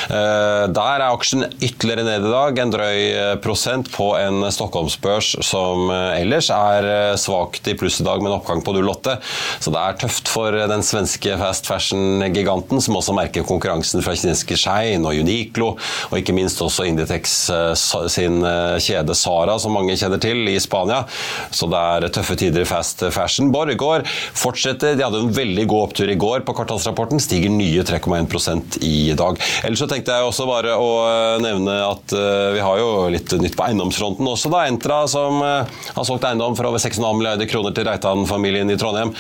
Eh, 0.10 0.64
der 0.76 1.02
er 1.02 1.08
aksjen 1.10 1.46
ytterligere 1.60 2.06
ned 2.08 2.28
i 2.30 2.34
dag, 2.34 2.62
en 2.62 2.74
drøy 2.74 3.00
eh, 3.10 3.34
prosent 3.44 3.92
på 3.94 4.12
en 4.20 4.46
Stockholmsbørs 4.54 5.36
som 5.46 5.90
eh, 5.92 6.22
ellers 6.22 6.52
er 6.54 7.18
svakt 7.20 7.68
i 7.72 7.76
pluss 7.78 8.00
i 8.02 8.08
dag, 8.08 8.24
med 8.24 8.32
en 8.32 8.40
oppgang 8.40 8.64
på 8.66 8.76
0,8. 8.78 9.18
Så 9.64 9.74
det 9.74 9.84
er 9.84 10.00
tøft 10.06 10.32
for 10.32 10.56
den 10.56 10.84
svenske 10.86 11.36
fast 11.42 11.68
fashion 11.70 12.05
giganten 12.34 12.82
som 12.82 12.98
også 13.00 13.16
merker 13.16 13.46
konkurransen 13.48 14.04
fra 14.06 14.16
kinesiske 14.16 14.58
Shein 14.60 15.06
og 15.06 15.18
Uniqlo, 15.20 15.74
og 16.10 16.20
ikke 16.20 16.36
minst 16.36 16.62
også 16.64 16.86
Inditex 16.90 17.36
eh, 17.54 17.74
sin 18.12 18.42
eh, 18.46 18.78
kjede 18.84 19.16
Sara, 19.18 19.58
som 19.62 19.76
mange 19.76 19.96
kjenner 20.00 20.22
til, 20.22 20.46
i 20.50 20.58
Spania. 20.62 21.04
Så 21.54 21.70
det 21.72 21.82
er 21.82 22.08
tøffe 22.16 22.38
tider 22.40 22.66
i 22.66 22.70
fast 22.70 23.04
fashion. 23.14 23.52
Borregaard 23.54 24.08
fortsetter. 24.08 24.96
De 24.98 25.06
hadde 25.06 25.22
en 25.24 25.34
veldig 25.36 25.68
god 25.72 25.90
opptur 25.90 26.12
i 26.12 26.18
går 26.20 26.46
på 26.48 26.56
kvartalsrapporten, 26.58 27.22
stiger 27.24 27.54
nye 27.54 27.86
3,1 27.88 28.80
i 28.86 29.14
dag. 29.18 29.40
Ellers 29.66 29.84
så 29.84 29.90
tenkte 29.92 30.16
jeg 30.16 30.30
også 30.30 30.48
bare 30.50 30.76
å 30.80 30.92
eh, 31.06 31.38
nevne 31.46 31.78
at 31.86 32.14
vi 32.16 32.62
har 32.62 32.80
jo 32.80 33.08
litt 33.12 33.32
nytt 33.40 33.56
på 33.58 33.66
eiendomsfronten 33.66 34.28
også, 34.30 34.50
da. 34.54 34.66
Entra 34.70 35.02
som 35.10 35.42
har 35.42 36.06
solgt 36.08 36.26
eiendom 36.28 36.56
for 36.58 36.70
over 36.70 36.82
6,5 36.82 37.02
milliarder 37.18 37.50
kroner 37.50 37.74
til 37.76 37.88
Reitan-familien 37.88 38.72
i 38.72 38.78
Trondheim. 38.80 39.12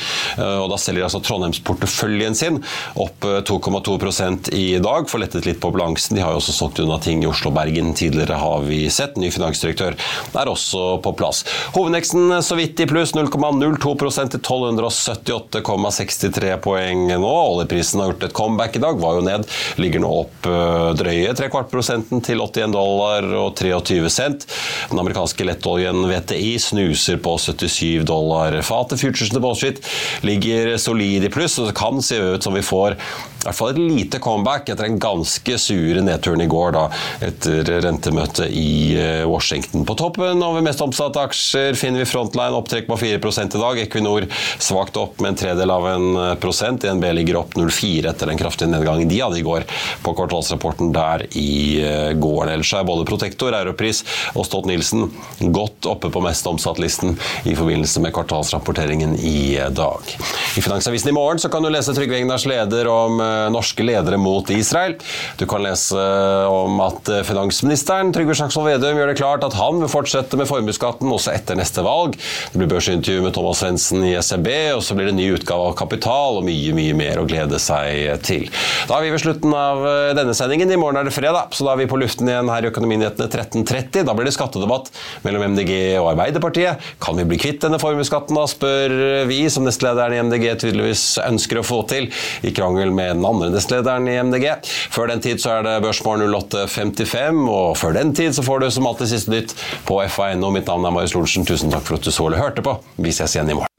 Og 0.41 0.67
da 0.71 0.77
selger 0.81 1.07
altså 1.07 1.21
Trondheimsporteføljen 1.25 2.37
sin 2.37 2.61
opp 3.01 3.25
2,2 3.25 4.53
eh, 4.53 4.59
i 4.59 4.79
dag. 4.79 5.09
Får 5.09 5.19
lettet 5.23 5.45
litt 5.45 5.61
på 5.61 5.71
balansen. 5.75 6.15
De 6.17 6.23
har 6.23 6.31
jo 6.33 6.37
også 6.41 6.53
solgt 6.55 6.79
unna 6.83 6.97
ting 7.03 7.23
i 7.23 7.29
Oslo 7.29 7.47
og 7.51 7.57
Bergen 7.57 7.93
tidligere, 7.97 8.35
har 8.39 8.59
vi 8.67 8.89
sett. 8.93 9.13
Ny 9.21 9.29
finansdirektør 9.33 9.93
er 10.35 10.47
også 10.51 10.81
på 11.03 11.11
plass. 11.17 11.37
Hovedneksen, 11.75 12.23
så 12.45 12.53
vidt 12.59 12.79
i 12.83 12.89
pluss, 12.89 13.11
0,02 13.15 13.95
til 14.35 14.41
1278,63 14.41 16.57
poeng 16.63 17.01
nå. 17.11 17.35
Oljeprisen 17.55 17.99
har 18.01 18.07
gjort 18.11 18.27
et 18.29 18.35
comeback 18.35 18.73
i 18.75 18.83
dag, 18.83 18.95
var 19.01 19.13
jo 19.19 19.23
ned. 19.27 19.41
Ligger 19.81 19.99
nå 20.03 20.11
opp 20.23 20.37
eh, 20.49 20.89
drøye 20.99 21.31
trekvart 21.37 21.69
prosenten 21.71 22.17
til 22.25 22.37
81 22.43 22.71
dollar 22.75 23.21
og 23.37 23.49
23 23.59 24.09
cent. 24.11 24.47
Den 24.91 24.99
amerikanske 25.01 25.45
lettoljen 25.47 26.05
VTI 26.09 26.55
snuser 26.61 27.17
på 27.23 27.37
77 27.41 28.03
dollar 28.07 28.61
fatet. 28.65 29.01
Futuresene 29.01 29.41
på 29.41 29.47
Wall 29.47 29.59
Street 29.59 29.79
ligger 30.25 30.75
solid 30.81 31.25
i 31.25 31.31
pluss, 31.33 31.57
og 31.59 31.65
det 31.69 31.77
kan 31.77 32.01
se 32.03 32.17
ut 32.19 32.43
som 32.45 32.55
vi 32.55 32.64
får 32.65 32.97
i 33.45 33.47
hvert 33.51 33.57
fall 33.59 33.75
et 33.75 33.77
lite 33.77 34.19
comeback 34.19 34.69
etter 34.73 34.87
en 34.87 34.97
ganske 34.99 35.57
sure 35.61 36.01
nedturen 36.01 36.41
i 36.41 36.47
går, 36.49 36.71
da, 36.73 36.85
etter 37.27 37.67
rentemøtet 37.85 38.49
i 38.49 38.95
eh, 38.97 39.21
Washington. 39.29 39.83
På 39.85 39.93
toppen 39.99 40.41
over 40.41 40.63
mest 40.65 40.81
omsatte 40.81 41.21
aksjer 41.21 41.77
finner 41.77 42.01
vi 42.01 42.07
Frontline 42.09 42.57
opptrekk 42.57 42.87
på 42.89 42.97
4 42.97 43.19
i 43.43 43.59
dag. 43.61 43.81
Equinor 43.83 44.25
svakt 44.57 44.97
opp 44.97 45.21
med 45.21 45.35
en 45.35 45.37
tredel 45.37 45.71
av 45.71 45.85
en 45.91 46.07
eh, 46.23 46.31
prosent. 46.41 46.81
DNB 46.81 47.05
ligger 47.19 47.37
opp 47.43 47.53
0,4 47.53 48.09
etter 48.09 48.31
den 48.31 48.41
kraftige 48.41 48.71
nedgangen 48.71 49.09
de 49.09 49.21
hadde 49.21 49.37
i 49.37 49.45
går 49.45 49.67
på 50.01 50.15
kvartalsrapporten 50.17 50.89
der 50.95 51.27
i 51.37 51.53
eh, 51.85 52.11
går. 52.17 52.49
Ellers 52.55 52.73
er 52.73 52.89
både 52.89 53.05
Protektor, 53.05 53.53
Europris 53.53 54.01
og 54.33 54.49
Stolt-Nielsen 54.49 55.05
godt 55.53 55.85
oppe 55.91 56.09
på 56.09 56.23
mest 56.25 56.49
omsatt-listen 56.49 57.13
i 57.45 57.53
forbindelse 57.53 58.01
med 58.01 58.15
kvartalsrapporteringen 58.17 59.13
i 59.21 59.61
dag. 59.69 60.17
I 60.57 60.65
Finansavisen 60.65 61.13
i 61.13 61.15
morgen 61.15 61.39
så 61.39 61.53
kan 61.53 61.61
du 61.61 61.69
lese 61.69 61.93
Trygve 61.93 62.17
Egnars 62.23 62.49
leder 62.49 62.89
om 62.89 63.21
norske 63.53 63.85
ledere 63.85 64.17
mot 64.21 64.49
Israel. 64.53 64.95
Du 65.39 65.45
kan 65.49 65.63
lese 65.63 65.99
eh, 65.99 66.51
om 66.51 66.79
at 66.83 67.09
eh, 67.11 67.23
finansministeren 67.27 68.13
Trygve 68.15 68.35
Slagsvold 68.37 68.69
Vedum 68.69 68.99
gjør 68.99 69.11
det 69.11 69.17
klart 69.19 69.45
at 69.47 69.57
han 69.59 69.81
vil 69.81 69.91
fortsette 69.91 70.39
med 70.39 70.49
formuesskatten 70.49 71.11
også 71.11 71.33
etter 71.35 71.59
neste 71.59 71.83
valg. 71.85 72.17
Det 72.51 72.61
blir 72.61 72.71
børsintervju 72.71 73.25
med 73.25 73.35
Thomas 73.35 73.61
Svendsen 73.63 74.05
i 74.07 74.15
SEB, 74.19 74.49
og 74.75 74.83
så 74.85 74.97
blir 74.97 75.09
det 75.09 75.17
ny 75.17 75.29
utgave 75.35 75.69
av 75.69 75.77
Kapital 75.79 76.39
og 76.39 76.47
mye, 76.47 76.73
mye 76.77 76.95
mer 76.97 77.21
å 77.21 77.27
glede 77.29 77.59
seg 77.61 78.23
til. 78.25 78.47
Da 78.89 78.97
er 78.97 79.05
vi 79.05 79.13
ved 79.15 79.23
slutten 79.23 79.53
av 79.55 79.83
denne 80.17 80.35
sendingen. 80.37 80.71
I 80.71 80.79
morgen 80.79 80.99
er 80.99 81.07
det 81.07 81.15
fredag, 81.15 81.53
så 81.55 81.67
da 81.67 81.73
er 81.73 81.83
vi 81.83 81.89
på 81.91 81.99
luften 81.99 82.29
igjen 82.29 82.51
her 82.51 82.65
i 82.65 82.71
Økonominyhetene 82.71 83.29
13.30. 83.29 84.05
Da 84.07 84.15
blir 84.15 84.27
det 84.27 84.35
skattedebatt 84.35 84.91
mellom 85.25 85.45
MDG 85.55 85.73
og 86.01 86.11
Arbeiderpartiet. 86.13 86.83
Kan 87.03 87.19
vi 87.19 87.27
bli 87.29 87.39
kvitt 87.41 87.61
denne 87.63 87.79
formuesskatten, 87.81 88.37
da, 88.37 88.45
spør 88.49 88.95
vi, 89.29 89.41
som 89.51 89.65
nestlederen 89.67 90.15
i 90.15 90.21
MDG 90.25 90.47
tydeligvis 90.65 91.05
ønsker 91.25 91.61
å 91.61 91.65
få 91.65 91.81
til, 91.89 92.09
i 92.45 92.53
krangel 92.55 92.93
med 92.95 93.19
den 93.25 93.33
andre 93.33 93.49
nestlederen 93.55 94.07
i 94.07 94.17
MDG. 94.23 94.47
Før 94.93 95.09
den 95.09 95.21
tid 95.21 95.41
så 95.41 95.57
er 95.57 95.65
det 95.65 95.75
Børsmorgen 95.83 96.29
08.55, 96.29 97.41
og 97.49 97.77
før 97.77 97.97
den 97.97 98.13
tid 98.15 98.35
så 98.35 98.45
får 98.45 98.59
du 98.59 98.69
som 98.71 98.87
alltid 98.87 99.11
siste 99.13 99.33
nytt 99.33 99.55
på 99.87 100.01
FA.no. 100.09 100.51
Mitt 100.53 100.69
navn 100.69 100.85
er 100.85 100.93
Marius 100.93 101.15
Lorentzen. 101.17 101.47
Tusen 101.47 101.73
takk 101.73 101.87
for 101.87 101.97
at 101.97 102.05
du 102.05 102.11
så 102.13 102.27
eller 102.29 102.41
hørte 102.41 102.65
på. 102.65 102.77
Vi 102.97 103.13
ses 103.15 103.35
igjen 103.35 103.49
i 103.49 103.57
morgen. 103.57 103.71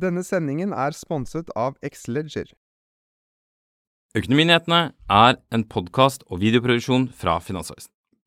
Denne 0.00 0.22
sendingen 0.24 0.72
er 0.72 0.96
sponset 0.96 1.50
av 1.52 1.76
Xleger. 1.84 2.54
Økonominyhetene 4.16 4.80
er 5.12 5.36
en 5.54 5.64
podkast 5.70 6.24
og 6.26 6.40
videoproduksjon 6.40 7.10
fra 7.14 7.36
Finansavisen. 7.44 7.92